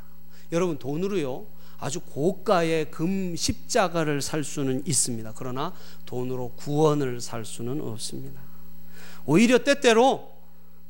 여러분 0.52 0.78
돈으로요 0.78 1.46
아주 1.78 2.00
고가의 2.00 2.90
금 2.90 3.34
십자가를 3.34 4.22
살 4.22 4.44
수는 4.44 4.84
있습니다. 4.86 5.32
그러나 5.36 5.74
돈으로 6.06 6.52
구원을 6.56 7.20
살 7.20 7.44
수는 7.44 7.80
없습니다. 7.80 8.40
오히려 9.26 9.58
때때로 9.58 10.33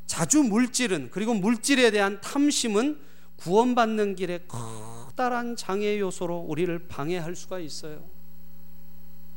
자주 0.06 0.42
물질은 0.42 1.08
그리고 1.10 1.34
물질에 1.34 1.90
대한 1.90 2.20
탐심은 2.20 3.00
구원받는 3.36 4.16
길에 4.16 4.40
커다란 4.48 5.56
장애 5.56 5.98
요소로 5.98 6.38
우리를 6.48 6.86
방해할 6.88 7.34
수가 7.36 7.58
있어요. 7.58 8.02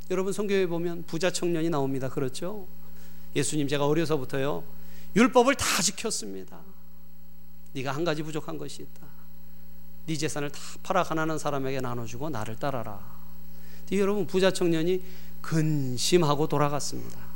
여러분 0.10 0.32
성경에 0.32 0.66
보면 0.66 1.04
부자 1.06 1.32
청년이 1.32 1.70
나옵니다. 1.70 2.10
그렇죠? 2.10 2.68
예수님 3.36 3.68
제가 3.68 3.86
어려서부터요. 3.86 4.64
율법을 5.16 5.56
다 5.56 5.82
지켰습니다. 5.82 6.60
네가 7.74 7.92
한 7.92 8.04
가지 8.04 8.24
부족한 8.24 8.58
것이 8.58 8.84
있다. 8.84 9.08
네 10.06 10.16
재산을 10.16 10.50
다 10.50 10.60
팔아 10.84 11.04
가난한 11.04 11.38
사람에게 11.38 11.82
나눠주고 11.82 12.30
나를 12.30 12.56
따라라. 12.56 13.00
여러분 13.92 14.26
부자 14.26 14.52
청년이 14.52 15.04
근심하고 15.42 16.48
돌아갔습니다. 16.48 17.27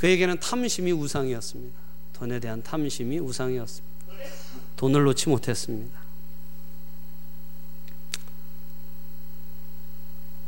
그에게는 0.00 0.40
탐심이 0.40 0.92
우상이었습니다. 0.92 1.78
돈에 2.14 2.40
대한 2.40 2.62
탐심이 2.62 3.18
우상이었습니다. 3.18 3.90
돈을 4.76 5.04
놓지 5.04 5.28
못했습니다. 5.28 6.00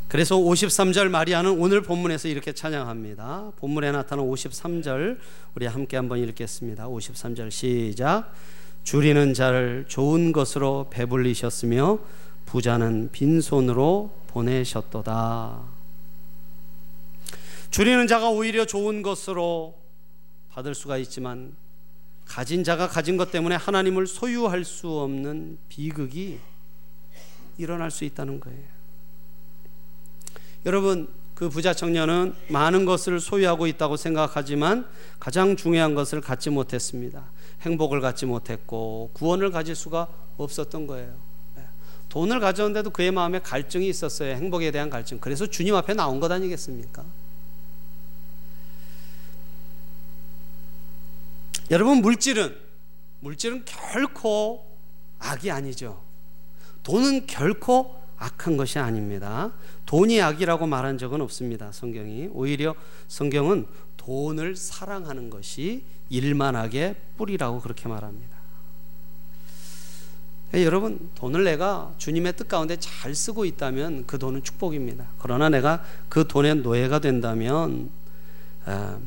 그래서 0.09 0.37
53절 0.37 1.09
마리아는 1.09 1.51
오늘 1.61 1.83
본문에서 1.83 2.29
이렇게 2.29 2.53
찬양합니다. 2.53 3.53
본문에 3.59 3.93
나타난 3.93 4.25
53절 4.25 5.19
우리 5.55 5.67
함께 5.67 5.99
한번 5.99 6.19
읽겠습니다. 6.21 6.89
53절 6.89 7.51
시작. 7.51 8.33
줄이는 8.85 9.35
자를 9.35 9.85
좋은 9.87 10.33
것으로 10.33 10.89
배불리셨으며 10.89 11.99
부자는 12.47 13.11
빈손으로 13.13 14.15
보내셨도다. 14.29 15.82
줄이는 17.73 18.07
자가 18.07 18.29
오히려 18.29 18.67
좋은 18.67 19.01
것으로 19.01 19.75
받을 20.53 20.75
수가 20.75 20.99
있지만 20.99 21.57
가진 22.27 22.65
자가 22.65 22.87
가진 22.87 23.17
것 23.17 23.31
때문에 23.31 23.57
하나님을 23.57 24.07
소유할 24.07 24.65
수 24.67 24.91
없는 24.91 25.57
비극이 25.71 26.39
일어날 27.57 27.91
수 27.91 28.05
있다는 28.05 28.41
거예요. 28.41 28.61
여러분 30.67 31.09
그 31.35 31.49
부자 31.49 31.73
청년은 31.73 32.35
많은 32.49 32.85
것을 32.85 33.21
소유하고 33.21 33.67
있다고 33.67 33.97
생각하지만 33.97 34.87
가장 35.19 35.57
중요한 35.57 35.95
것을 35.95 36.21
갖지 36.21 36.51
못했습니다. 36.51 37.25
행복을 37.63 38.03
갖지 38.03 38.27
못했고 38.27 39.11
구원을 39.15 39.51
가질 39.51 39.75
수가 39.75 40.09
없었던 40.37 40.87
거예요. 40.87 41.15
예. 41.57 41.63
돈을 42.11 42.39
가졌는데도 42.39 42.91
그의 42.91 43.13
마음에 43.13 43.39
갈증이 43.39 43.89
있었어요. 43.89 44.35
행복에 44.35 44.71
대한 44.71 44.91
갈증. 44.91 45.19
그래서 45.21 45.47
주님 45.47 45.75
앞에 45.75 45.95
나온 45.95 46.21
것 46.21 46.31
아니겠습니까? 46.31 47.22
여러분 51.73 52.03
물질은 52.03 52.55
물질은 53.21 53.65
결코 53.65 54.63
악이 55.19 55.51
아니죠. 55.51 56.03
돈은 56.83 57.27
결코 57.27 57.99
악한 58.19 58.59
것이 58.59 58.79
아닙니다. 58.79 59.51
돈이 59.87 60.21
악이라고 60.21 60.67
말한 60.67 60.99
적은 60.99 61.23
없습니다. 61.23 61.73
성경이 61.73 62.29
오히려 62.33 62.75
성경은 63.09 63.67
돈을 63.97 64.55
사랑하는 64.55 65.31
것이 65.31 65.85
일만하게 66.11 66.95
뿌리라고 67.17 67.61
그렇게 67.61 67.89
말합니다. 67.89 68.37
예, 70.55 70.67
여러분 70.67 71.09
돈을 71.15 71.45
내가 71.45 71.95
주님의 71.97 72.37
뜻 72.37 72.49
가운데 72.49 72.77
잘 72.79 73.15
쓰고 73.15 73.47
있다면 73.47 74.07
그 74.07 74.19
돈은 74.19 74.43
축복입니다. 74.43 75.07
그러나 75.19 75.49
내가 75.49 75.83
그 76.11 76.29
돈의 76.29 76.57
노예가 76.57 76.99
된다면 76.99 77.89
아, 78.67 78.99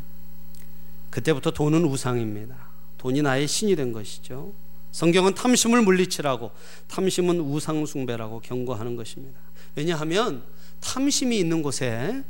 그때부터 1.15 1.51
돈은 1.51 1.86
우상입니다. 1.86 2.58
돈이 2.97 3.21
나의 3.21 3.47
신이 3.47 3.78
된 3.78 3.93
것이죠. 3.93 4.51
성경은 4.91 5.34
탐심을 5.34 5.82
물리치라고 5.82 6.51
탐심은 6.89 7.39
우상숭배라고 7.39 8.41
경고하는 8.41 8.97
것입니다. 8.97 9.39
왜냐하면 9.75 10.43
탐심이 10.82 11.39
있는 11.39 11.62
곳에 11.62 12.21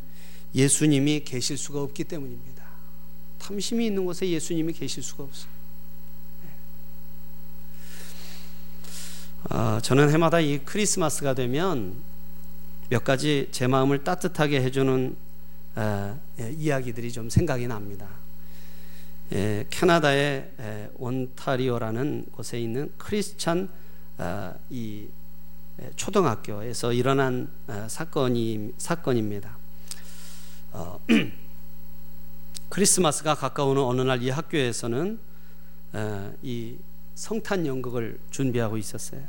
예수님이 0.54 1.24
계실 1.24 1.58
수가 1.58 1.82
없기 1.82 2.04
때문입니다. 2.04 2.64
탐심이 3.40 3.88
있는 3.88 4.06
곳에 4.06 4.30
예수님이 4.30 4.74
계실 4.74 5.02
수가 5.02 5.24
없어요. 5.24 5.50
네. 6.44 6.50
아, 9.50 9.80
저는 9.82 10.12
해마다 10.12 10.40
이 10.40 10.60
크리스마스가 10.60 11.34
되면 11.34 11.96
몇 12.90 13.04
가지 13.04 13.48
제 13.52 13.66
마음을 13.66 14.04
따뜻하게 14.04 14.62
해주는 14.62 15.16
아, 15.74 16.20
예, 16.40 16.52
이야기들이 16.52 17.12
좀 17.12 17.32
생각이 17.32 17.66
납니다. 17.66 18.08
예, 19.32 19.66
캐나다의 19.70 20.52
예, 20.60 20.90
온타리오라는 20.98 22.28
곳에 22.32 22.60
있는 22.60 22.92
크리스찬 22.98 23.70
아, 24.18 24.54
이 24.70 25.08
예, 25.82 25.92
초등학교에서 25.96 26.94
일어난 26.94 27.50
아, 27.68 27.88
사건이 27.90 28.74
사건입니다. 28.78 29.58
어, 30.74 31.00
크리스마스가 32.70 33.36
가까우는 33.36 33.82
어느 33.82 34.02
날 34.02 34.22
이 34.22 34.30
학교에서는 34.30 35.20
아, 35.94 36.32
이 36.44 36.78
성탄 37.16 37.66
연극을 37.66 38.20
준비하고 38.30 38.78
있었어요. 38.78 39.24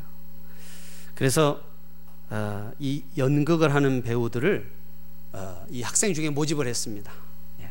그래서 1.15 1.63
아, 2.29 2.71
이 2.79 3.03
연극을 3.17 3.75
하는 3.75 4.03
배우들을 4.03 4.71
어, 5.33 5.67
이 5.71 5.81
학생 5.83 6.13
중에 6.13 6.29
모집을 6.31 6.67
했습니다. 6.67 7.13
예. 7.61 7.71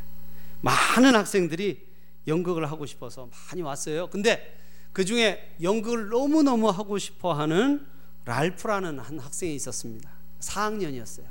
많은 0.61 1.15
학생들이 1.15 1.85
연극을 2.27 2.69
하고 2.71 2.85
싶어서 2.85 3.29
많이 3.49 3.61
왔어요. 3.61 4.07
근데 4.07 4.57
그 4.93 5.05
중에 5.05 5.55
연극을 5.61 6.09
너무너무 6.09 6.69
하고 6.69 6.97
싶어 6.97 7.33
하는 7.33 7.85
랄프라는 8.25 8.99
한 8.99 9.19
학생이 9.19 9.53
있었습니다. 9.55 10.09
4학년이었어요. 10.39 11.25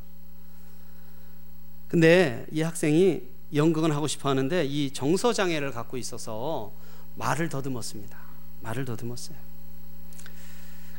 근데 1.89 2.47
이 2.51 2.63
학생이 2.63 3.23
연극은 3.55 3.93
하고 3.93 4.07
싶어 4.07 4.29
하는데 4.29 4.65
이 4.65 4.91
정서 4.93 5.33
장애를 5.33 5.71
갖고 5.73 5.97
있어서 5.97 6.73
말을 7.17 7.49
더듬었습니다. 7.49 8.19
말을 8.63 8.85
더듬었어요. 8.85 9.37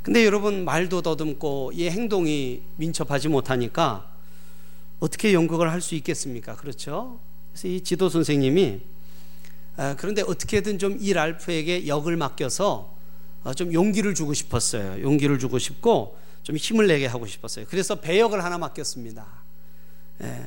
근데 0.02 0.24
여러분 0.26 0.64
말도 0.66 1.02
더듬고 1.02 1.72
이 1.74 1.90
행동이 1.90 2.62
민첩하지 2.78 3.28
못하니까 3.28 4.12
어떻게 5.00 5.34
연극을 5.34 5.72
할 5.72 5.82
수 5.82 5.96
있겠습니까? 5.96 6.56
그렇죠? 6.56 7.20
그래서 7.52 7.68
이 7.68 7.82
지도 7.82 8.10
선생님이 8.10 8.82
아, 8.82 8.95
그런데 9.98 10.22
어떻게든 10.22 10.80
좀 10.80 10.98
이 11.00 11.14
랄프에게 11.14 11.88
역을 11.88 12.16
맡겨서 12.18 12.96
어, 13.44 13.54
좀 13.54 13.74
용기를 13.74 14.16
주고 14.16 14.34
싶었어요. 14.34 15.02
용기를 15.04 15.38
주고 15.38 15.60
싶고 15.60 16.18
좀 16.44 16.56
힘을 16.58 16.88
내게 16.88 17.06
하고 17.06 17.28
싶었어요. 17.28 17.66
그래서 17.70 17.96
배역을 17.96 18.44
하나 18.44 18.58
맡겼습니다. 18.58 19.26
예. 20.22 20.46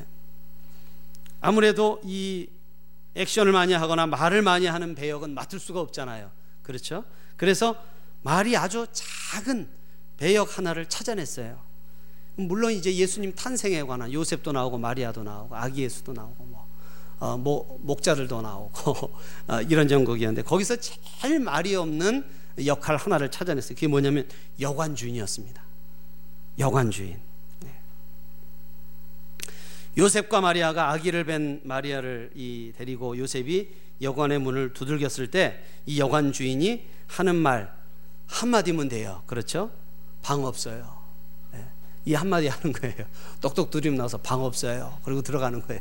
아무래도 1.40 2.00
이 2.04 2.48
액션을 3.14 3.52
많이 3.52 3.72
하거나 3.72 4.06
말을 4.06 4.42
많이 4.42 4.66
하는 4.66 4.94
배역은 4.94 5.34
맡을 5.34 5.60
수가 5.60 5.80
없잖아요. 5.80 6.30
그렇죠? 6.62 7.04
그래서 7.36 7.76
말이 8.22 8.56
아주 8.56 8.86
작은 8.92 9.68
배역 10.16 10.58
하나를 10.58 10.86
찾아냈어요. 10.86 11.60
물론 12.36 12.72
이제 12.72 12.94
예수님 12.94 13.34
탄생에 13.34 13.82
관한 13.82 14.12
요셉도 14.12 14.52
나오고 14.52 14.78
마리아도 14.78 15.22
나오고 15.22 15.56
아기 15.56 15.82
예수도 15.82 16.12
나오고 16.12 16.44
뭐 16.44 16.47
어, 17.20 17.36
목, 17.36 17.80
목자들도 17.84 18.40
나오고 18.42 19.12
어, 19.48 19.60
이런 19.62 19.88
전곡이었는데 19.88 20.42
거기서 20.42 20.76
제일 20.76 21.40
말이 21.40 21.74
없는 21.74 22.24
역할 22.64 22.96
하나를 22.96 23.30
찾아냈어요. 23.30 23.74
그게 23.74 23.86
뭐냐면 23.86 24.28
여관 24.60 24.94
주인이었습니다. 24.94 25.62
여관 26.58 26.90
주인. 26.90 27.18
네. 27.60 27.70
요셉과 29.96 30.40
마리아가 30.40 30.90
아기를 30.90 31.24
뵌 31.24 31.60
마리아를 31.64 32.32
이 32.34 32.72
데리고 32.76 33.16
요셉이 33.16 33.68
여관의 34.00 34.38
문을 34.38 34.72
두들겼을 34.74 35.30
때 35.30 35.62
이 35.88 35.98
여관 35.98 36.32
주인이 36.32 36.84
하는 37.06 37.34
말 37.34 37.74
한마디면 38.26 38.90
돼요. 38.90 39.22
그렇죠? 39.24 39.70
방 40.22 40.44
없어요. 40.44 40.98
네. 41.50 41.64
이 42.04 42.12
한마디 42.12 42.46
하는 42.46 42.74
거예요. 42.74 43.06
똑똑 43.40 43.70
두드림 43.70 43.96
나서 43.96 44.18
방 44.18 44.42
없어요. 44.42 44.98
그리고 45.02 45.22
들어가는 45.22 45.62
거예요. 45.66 45.80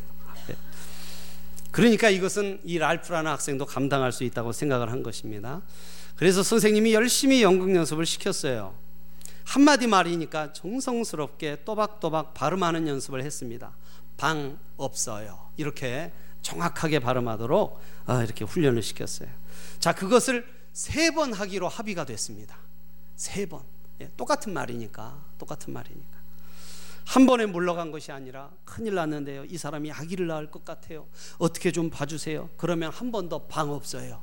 그러니까 1.78 2.10
이것은 2.10 2.60
이 2.64 2.80
랄프라는 2.80 3.30
학생도 3.30 3.68
감당할 3.68 4.12
수 4.12 4.24
있다고 4.24 4.52
생각을 4.52 4.92
한 4.92 5.04
것입니다. 5.04 5.62
그래서 6.16 6.42
선생님이 6.42 6.96
열심히 6.96 7.44
연극 7.44 7.76
연습을 7.76 8.04
시켰어요. 8.08 8.74
한마디 9.44 9.86
말이니까 9.86 10.54
정성스럽게 10.54 11.66
또박또박 11.66 12.34
발음하는 12.34 12.88
연습을 12.88 13.22
했습니다. 13.24 13.76
방 14.18 14.58
없어요. 14.78 15.52
이렇게 15.56 16.12
정확하게 16.42 16.98
발음하도록 16.98 17.80
아, 18.08 18.24
이렇게 18.24 18.44
훈련을 18.44 18.82
시켰어요. 18.82 19.30
자, 19.78 19.94
그것을 19.94 20.48
세 20.74 21.12
번 21.12 21.32
하기로 21.32 21.68
합의가 21.68 22.06
됐습니다. 22.06 22.58
세 23.16 23.46
번. 23.46 23.62
예, 24.02 24.10
똑같은 24.18 24.52
말이니까, 24.52 25.24
똑같은 25.38 25.74
말이니까. 25.74 26.17
한 27.08 27.26
번에 27.26 27.46
물러간 27.46 27.90
것이 27.92 28.12
아니라 28.12 28.52
큰일 28.66 28.96
났는데요. 28.96 29.46
이 29.46 29.58
사람이 29.58 29.92
아기를 29.94 30.28
낳을 30.28 30.52
것 30.52 30.66
같아요. 30.66 31.08
어떻게 31.38 31.72
좀 31.72 31.90
봐주세요. 31.90 32.50
그러면 32.58 32.92
한 32.92 33.12
번 33.12 33.30
더 33.30 33.48
방 33.48 33.72
없어요. 33.72 34.22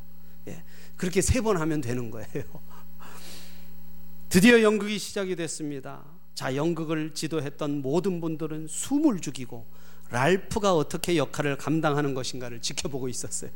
예. 0.49 0.62
그렇게 0.97 1.22
세 1.22 1.41
번 1.41 1.57
하면 1.57 1.80
되는 1.80 2.11
거예요. 2.11 2.45
드디어 4.28 4.61
연극이 4.62 4.99
시작이 4.99 5.35
됐습니다. 5.37 6.03
자, 6.35 6.55
연극을 6.57 7.14
지도했던 7.14 7.80
모든 7.80 8.20
분들은 8.20 8.66
숨을 8.68 9.20
죽이고 9.20 9.64
랄프가 10.11 10.74
어떻게 10.74 11.16
역할을 11.16 11.57
감당하는 11.57 12.12
것인가를 12.14 12.61
지켜보고 12.61 13.09
있었어요. 13.09 13.51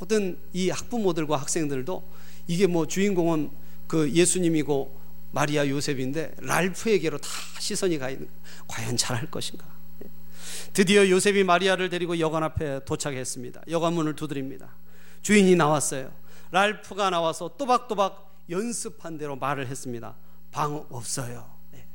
모든 0.00 0.38
이 0.52 0.70
학부모들과 0.70 1.36
학생들도 1.38 2.04
이게 2.46 2.66
뭐 2.68 2.86
주인공은 2.86 3.50
그 3.88 4.10
예수님이고 4.12 5.05
마리아 5.36 5.68
요셉인데 5.68 6.34
랄프에게로 6.38 7.18
다 7.18 7.28
시선이 7.60 7.98
가 7.98 8.08
있는 8.08 8.26
과연 8.68 8.96
잘할 8.96 9.30
것인가? 9.30 9.66
드디어 10.72 11.06
요셉이 11.10 11.44
마리아를 11.44 11.90
데리고 11.90 12.18
여관 12.18 12.42
앞에 12.42 12.86
도착했습니다. 12.86 13.62
여관 13.68 13.92
문을 13.92 14.16
두드립니다. 14.16 14.74
주인이 15.20 15.54
나왔어요. 15.54 16.10
랄프가 16.52 17.10
나와서 17.10 17.50
또박또박 17.58 18.44
연습한 18.48 19.18
대로 19.18 19.36
말을 19.36 19.66
했습니다. 19.66 20.14
방 20.52 20.86
없어요. 20.88 21.50
네. 21.72 21.86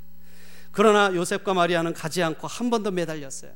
그러나 0.72 1.12
요셉과 1.16 1.56
마리아는 1.56 1.94
가지 1.94 2.22
않고 2.22 2.48
한 2.48 2.70
번 2.70 2.84
더 2.84 2.92
매달렸어요. 2.92 3.52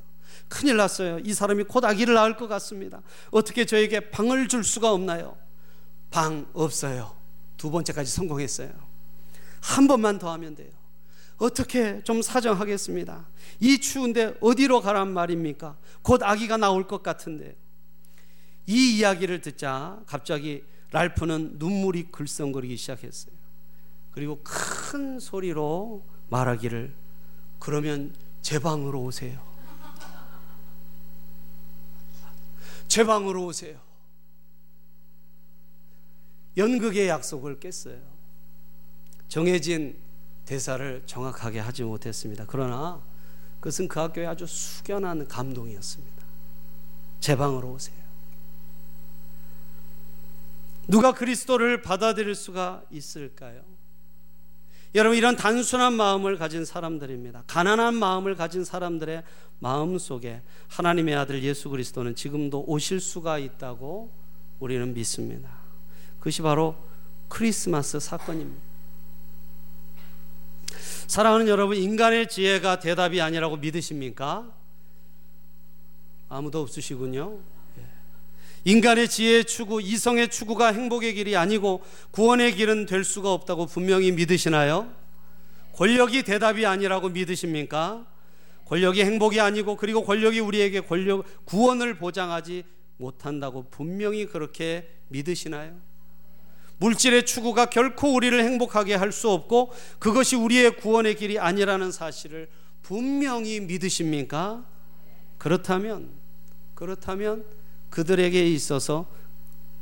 큰일 0.48 0.78
났어요. 0.78 1.20
이 1.24 1.32
사람이 1.34 1.66
곧 1.66 1.86
아기를 1.86 2.16
낳을 2.16 2.38
것 2.38 2.48
같습니다. 2.48 3.02
어떻게 3.30 3.66
저에게 3.66 4.10
방을 4.10 4.48
줄 4.48 4.64
수가 4.64 4.92
없나요? 4.92 5.38
방 6.10 6.48
없어요. 6.54 7.16
두 7.58 7.70
번째까지 7.70 8.12
성공했어요. 8.12 8.70
한 9.66 9.88
번만 9.88 10.20
더 10.20 10.32
하면 10.34 10.56
돼요. 10.56 10.72
어떻게 11.38 12.02
좀 12.04 12.22
사정하겠습니다. 12.22 13.26
이 13.60 13.80
추운데 13.80 14.36
어디로 14.40 14.82
가란 14.82 15.12
말입니까? 15.12 15.76
곧 16.04 16.22
아기가 16.22 16.58
나올 16.58 16.88
것 16.88 17.02
같은데. 17.02 17.58
이 18.68 18.98
이야기를 18.98 19.42
듣자 19.42 20.00
갑자기 20.06 20.64
랄프는 20.92 21.56
눈물이 21.58 22.12
글썽거리기 22.12 22.78
시작했어요. 22.78 23.34
그리고 24.12 24.40
큰 24.44 25.20
소리로 25.20 26.06
말하기를 26.30 26.96
그러면 27.60 28.16
제 28.42 28.60
방으로 28.60 29.02
오세요. 29.02 29.42
제 32.88 33.04
방으로 33.04 33.46
오세요. 33.46 33.80
연극의 36.56 37.10
약속을 37.10 37.60
깼어요. 37.60 38.15
정해진 39.36 39.98
대사를 40.46 41.04
정확하게 41.06 41.60
하지 41.60 41.84
못했습니다. 41.84 42.46
그러나 42.48 43.02
그것은 43.60 43.90
그 43.90 44.00
학교에 44.00 44.26
아주 44.26 44.46
숙연한 44.48 45.28
감동이었습니다. 45.28 46.24
제 47.20 47.36
방으로 47.36 47.74
오세요. 47.74 47.98
누가 50.88 51.14
그리스도를 51.14 51.82
받아들일 51.82 52.34
수가 52.34 52.84
있을까요? 52.90 53.62
여러분 54.94 55.18
이런 55.18 55.36
단순한 55.36 55.96
마음을 55.96 56.38
가진 56.38 56.64
사람들입니다. 56.64 57.44
가난한 57.46 57.94
마음을 57.96 58.36
가진 58.36 58.64
사람들의 58.64 59.22
마음 59.60 59.98
속에 59.98 60.44
하나님의 60.70 61.14
아들 61.14 61.44
예수 61.44 61.70
그리스도는 61.70 62.16
지금도 62.16 62.64
오실 62.68 63.02
수가 63.02 63.40
있다고 63.40 64.14
우리는 64.60 64.94
믿습니다. 64.94 65.50
그것이 66.20 66.42
바로 66.42 66.78
크리스마스 67.28 68.00
사건입니다. 68.00 68.75
사랑하는 71.08 71.48
여러분, 71.48 71.78
인간의 71.78 72.28
지혜가 72.28 72.80
대답이 72.80 73.22
아니라고 73.22 73.58
믿으십니까? 73.58 74.52
아무도 76.30 76.62
없으시군요. 76.62 77.40
인간의 78.64 79.08
지혜의 79.08 79.46
추구, 79.46 79.80
이성의 79.82 80.30
추구가 80.30 80.74
행복의 80.74 81.14
길이 81.14 81.38
아니고 81.38 81.84
구원의 82.10 82.56
길은 82.56 82.88
될 82.88 83.04
수가 83.04 83.32
없다고 83.32 83.68
분명히 83.68 84.12
믿으시나요? 84.12 84.92
권력이 85.74 86.24
대답이 86.24 86.66
아니라고 86.66 87.10
믿으십니까? 87.10 88.08
권력이 88.66 89.04
행복이 89.04 89.40
아니고 89.40 89.76
그리고 89.76 90.04
권력이 90.04 90.40
우리에게 90.40 90.82
권력 90.82 91.46
구원을 91.46 91.98
보장하지 91.98 92.64
못한다고 92.98 93.70
분명히 93.70 94.26
그렇게 94.26 94.90
믿으시나요? 95.10 95.80
물질의 96.78 97.26
추구가 97.26 97.68
결코 97.68 98.14
우리를 98.14 98.44
행복하게 98.44 98.96
할 98.96 99.12
수 99.12 99.30
없고 99.30 99.74
그것이 100.00 100.36
우리의 100.36 100.78
구원의 100.78 101.16
길이 101.16 101.40
아니라는 101.40 101.92
사실을 101.92 102.50
분명히 102.82 103.60
믿으십니까? 103.62 104.66
그렇다면 105.38 106.10
그렇다면 106.74 107.46
그들에게 107.90 108.48
있어서 108.52 109.06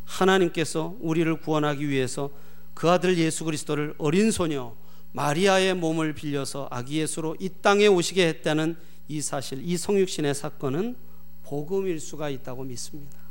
하나님께서 0.06 0.96
우리를 1.00 1.36
구원하기 1.40 1.90
위해서 1.90 2.30
그 2.74 2.90
아들 2.90 3.18
예수 3.18 3.46
그리스도를 3.46 3.96
어린 3.98 4.32
소녀 4.32 4.76
마리아의 5.14 5.76
몸을 5.76 6.14
빌려서 6.14 6.68
아기 6.72 7.00
예수로 7.00 7.38
이 7.40 7.50
땅에 7.62 7.88
오시게 7.88 8.28
했다는 8.28 8.76
이 9.08 9.22
사실, 9.22 9.60
이 9.62 9.78
성육신의 9.78 10.34
사건은 10.34 10.96
복음일 11.44 12.00
수가 12.00 12.30
있다고 12.30 12.64
믿습니다. 12.64 13.23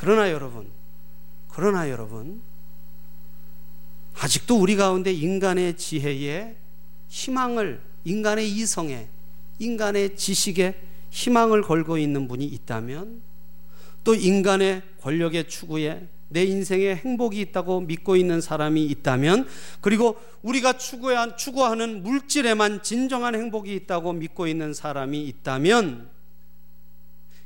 그러나 0.00 0.30
여러분, 0.30 0.66
그러나 1.48 1.90
여러분, 1.90 2.40
아직도 4.18 4.58
우리 4.58 4.74
가운데 4.74 5.12
인간의 5.12 5.76
지혜에 5.76 6.56
희망을, 7.10 7.82
인간의 8.04 8.50
이성에, 8.50 9.08
인간의 9.58 10.16
지식에 10.16 10.74
희망을 11.10 11.60
걸고 11.60 11.98
있는 11.98 12.28
분이 12.28 12.46
있다면 12.46 13.20
또 14.02 14.14
인간의 14.14 14.80
권력의 15.02 15.48
추구에 15.48 16.08
내 16.28 16.44
인생에 16.44 16.94
행복이 16.94 17.38
있다고 17.38 17.82
믿고 17.82 18.16
있는 18.16 18.40
사람이 18.40 18.82
있다면 18.86 19.46
그리고 19.82 20.18
우리가 20.40 20.78
추구하는 20.78 22.02
물질에만 22.02 22.82
진정한 22.82 23.34
행복이 23.34 23.74
있다고 23.74 24.14
믿고 24.14 24.46
있는 24.46 24.72
사람이 24.72 25.22
있다면 25.26 26.08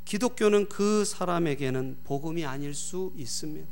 기독교는 0.05 0.69
그 0.69 1.05
사람에게는 1.05 1.99
복음이 2.05 2.45
아닐 2.45 2.75
수 2.75 3.13
있습니다. 3.17 3.69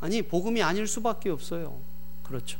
아니, 0.00 0.22
복음이 0.22 0.62
아닐 0.62 0.86
수밖에 0.86 1.30
없어요. 1.30 1.80
그렇죠. 2.22 2.58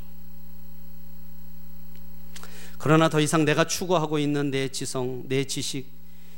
그러나 2.78 3.08
더 3.08 3.20
이상 3.20 3.44
내가 3.44 3.64
추구하고 3.64 4.18
있는 4.18 4.50
내 4.50 4.68
지성, 4.68 5.24
내 5.28 5.44
지식, 5.44 5.86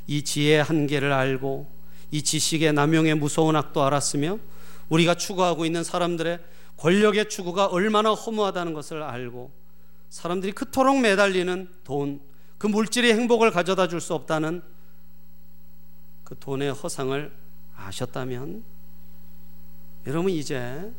이 0.06 0.22
지혜의 0.22 0.62
한계를 0.62 1.12
알고 1.12 1.66
이 2.10 2.22
지식의 2.22 2.72
남용의 2.72 3.14
무서운 3.14 3.56
악도 3.56 3.82
알았으며 3.82 4.38
우리가 4.88 5.14
추구하고 5.14 5.64
있는 5.64 5.84
사람들의 5.84 6.40
권력의 6.76 7.28
추구가 7.28 7.66
얼마나 7.66 8.12
허무하다는 8.12 8.72
것을 8.72 9.02
알고 9.02 9.52
사람들이 10.08 10.52
그토록 10.52 10.98
매달리는 10.98 11.68
돈, 11.84 12.20
그 12.58 12.66
물질의 12.66 13.12
행복을 13.14 13.50
가져다 13.50 13.86
줄 13.86 14.00
수 14.00 14.14
없다는 14.14 14.62
그 16.30 16.38
돈의 16.38 16.72
허상을 16.72 17.32
아셨다면 17.76 18.62
여러분 20.06 20.30
이제 20.30 20.92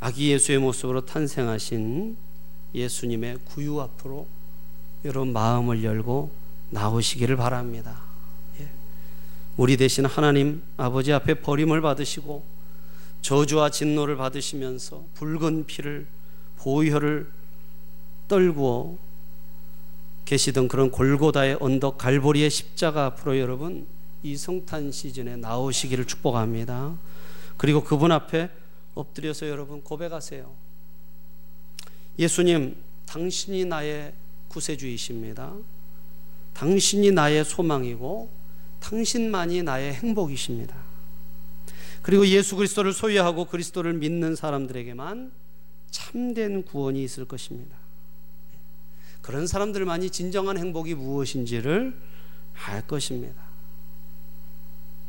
아기 0.00 0.32
예수의 0.32 0.58
모습으로 0.58 1.06
탄생하신 1.06 2.16
예수님의 2.74 3.38
구유 3.44 3.80
앞으로 3.80 4.26
여러분 5.04 5.32
마음을 5.32 5.84
열고 5.84 6.32
나오시기를 6.70 7.36
바랍니다. 7.36 8.00
예. 8.58 8.68
우리 9.56 9.76
대신 9.76 10.06
하나님 10.06 10.60
아버지 10.76 11.12
앞에 11.12 11.34
버림을 11.34 11.80
받으시고 11.80 12.42
저주와 13.22 13.70
진노를 13.70 14.16
받으시면서 14.16 15.04
붉은 15.14 15.66
피를 15.66 16.08
보혈을 16.56 17.30
떨구어 18.26 18.98
계시던 20.28 20.68
그런 20.68 20.90
골고다의 20.90 21.56
언덕 21.58 21.96
갈보리의 21.96 22.50
십자가 22.50 23.06
앞으로 23.06 23.38
여러분 23.38 23.86
이 24.22 24.36
성탄 24.36 24.92
시즌에 24.92 25.36
나오시기를 25.36 26.04
축복합니다. 26.04 26.98
그리고 27.56 27.82
그분 27.82 28.12
앞에 28.12 28.50
엎드려서 28.94 29.48
여러분 29.48 29.82
고백하세요. 29.82 30.52
예수님, 32.18 32.76
당신이 33.06 33.64
나의 33.64 34.12
구세주이십니다. 34.48 35.54
당신이 36.52 37.10
나의 37.12 37.42
소망이고 37.42 38.28
당신만이 38.80 39.62
나의 39.62 39.94
행복이십니다. 39.94 40.76
그리고 42.02 42.26
예수 42.26 42.54
그리스도를 42.54 42.92
소유하고 42.92 43.46
그리스도를 43.46 43.94
믿는 43.94 44.36
사람들에게만 44.36 45.32
참된 45.90 46.64
구원이 46.64 47.02
있을 47.02 47.24
것입니다. 47.24 47.87
그런 49.28 49.46
사람들만이 49.46 50.08
진정한 50.08 50.56
행복이 50.56 50.94
무엇인지를 50.94 51.94
알 52.64 52.86
것입니다. 52.86 53.42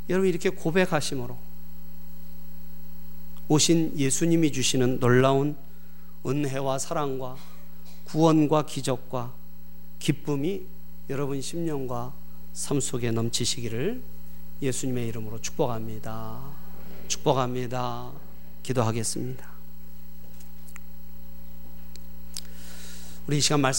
여러분 0.09 0.28
이렇게 0.28 0.49
고백하심으로 0.49 1.38
오신 3.47 3.97
예수님이 3.97 4.51
주시는 4.51 4.99
놀라운 4.99 5.55
은혜와 6.26 6.80
사랑과 6.80 7.38
구원과 8.07 8.65
기적과 8.65 9.34
기쁨이 9.99 10.63
여러분 11.09 11.41
심령과 11.41 12.11
삶 12.51 12.82
속에 12.82 13.11
넘치시기를 13.11 14.03
예수님의 14.61 15.07
이름으로 15.07 15.39
축복합니다. 15.39 16.41
축복합니다. 17.07 18.11
기도하겠습니다. 18.63 19.59
우리 23.30 23.38
이 23.38 23.41
시간 23.41 23.61
말씀 23.61 23.78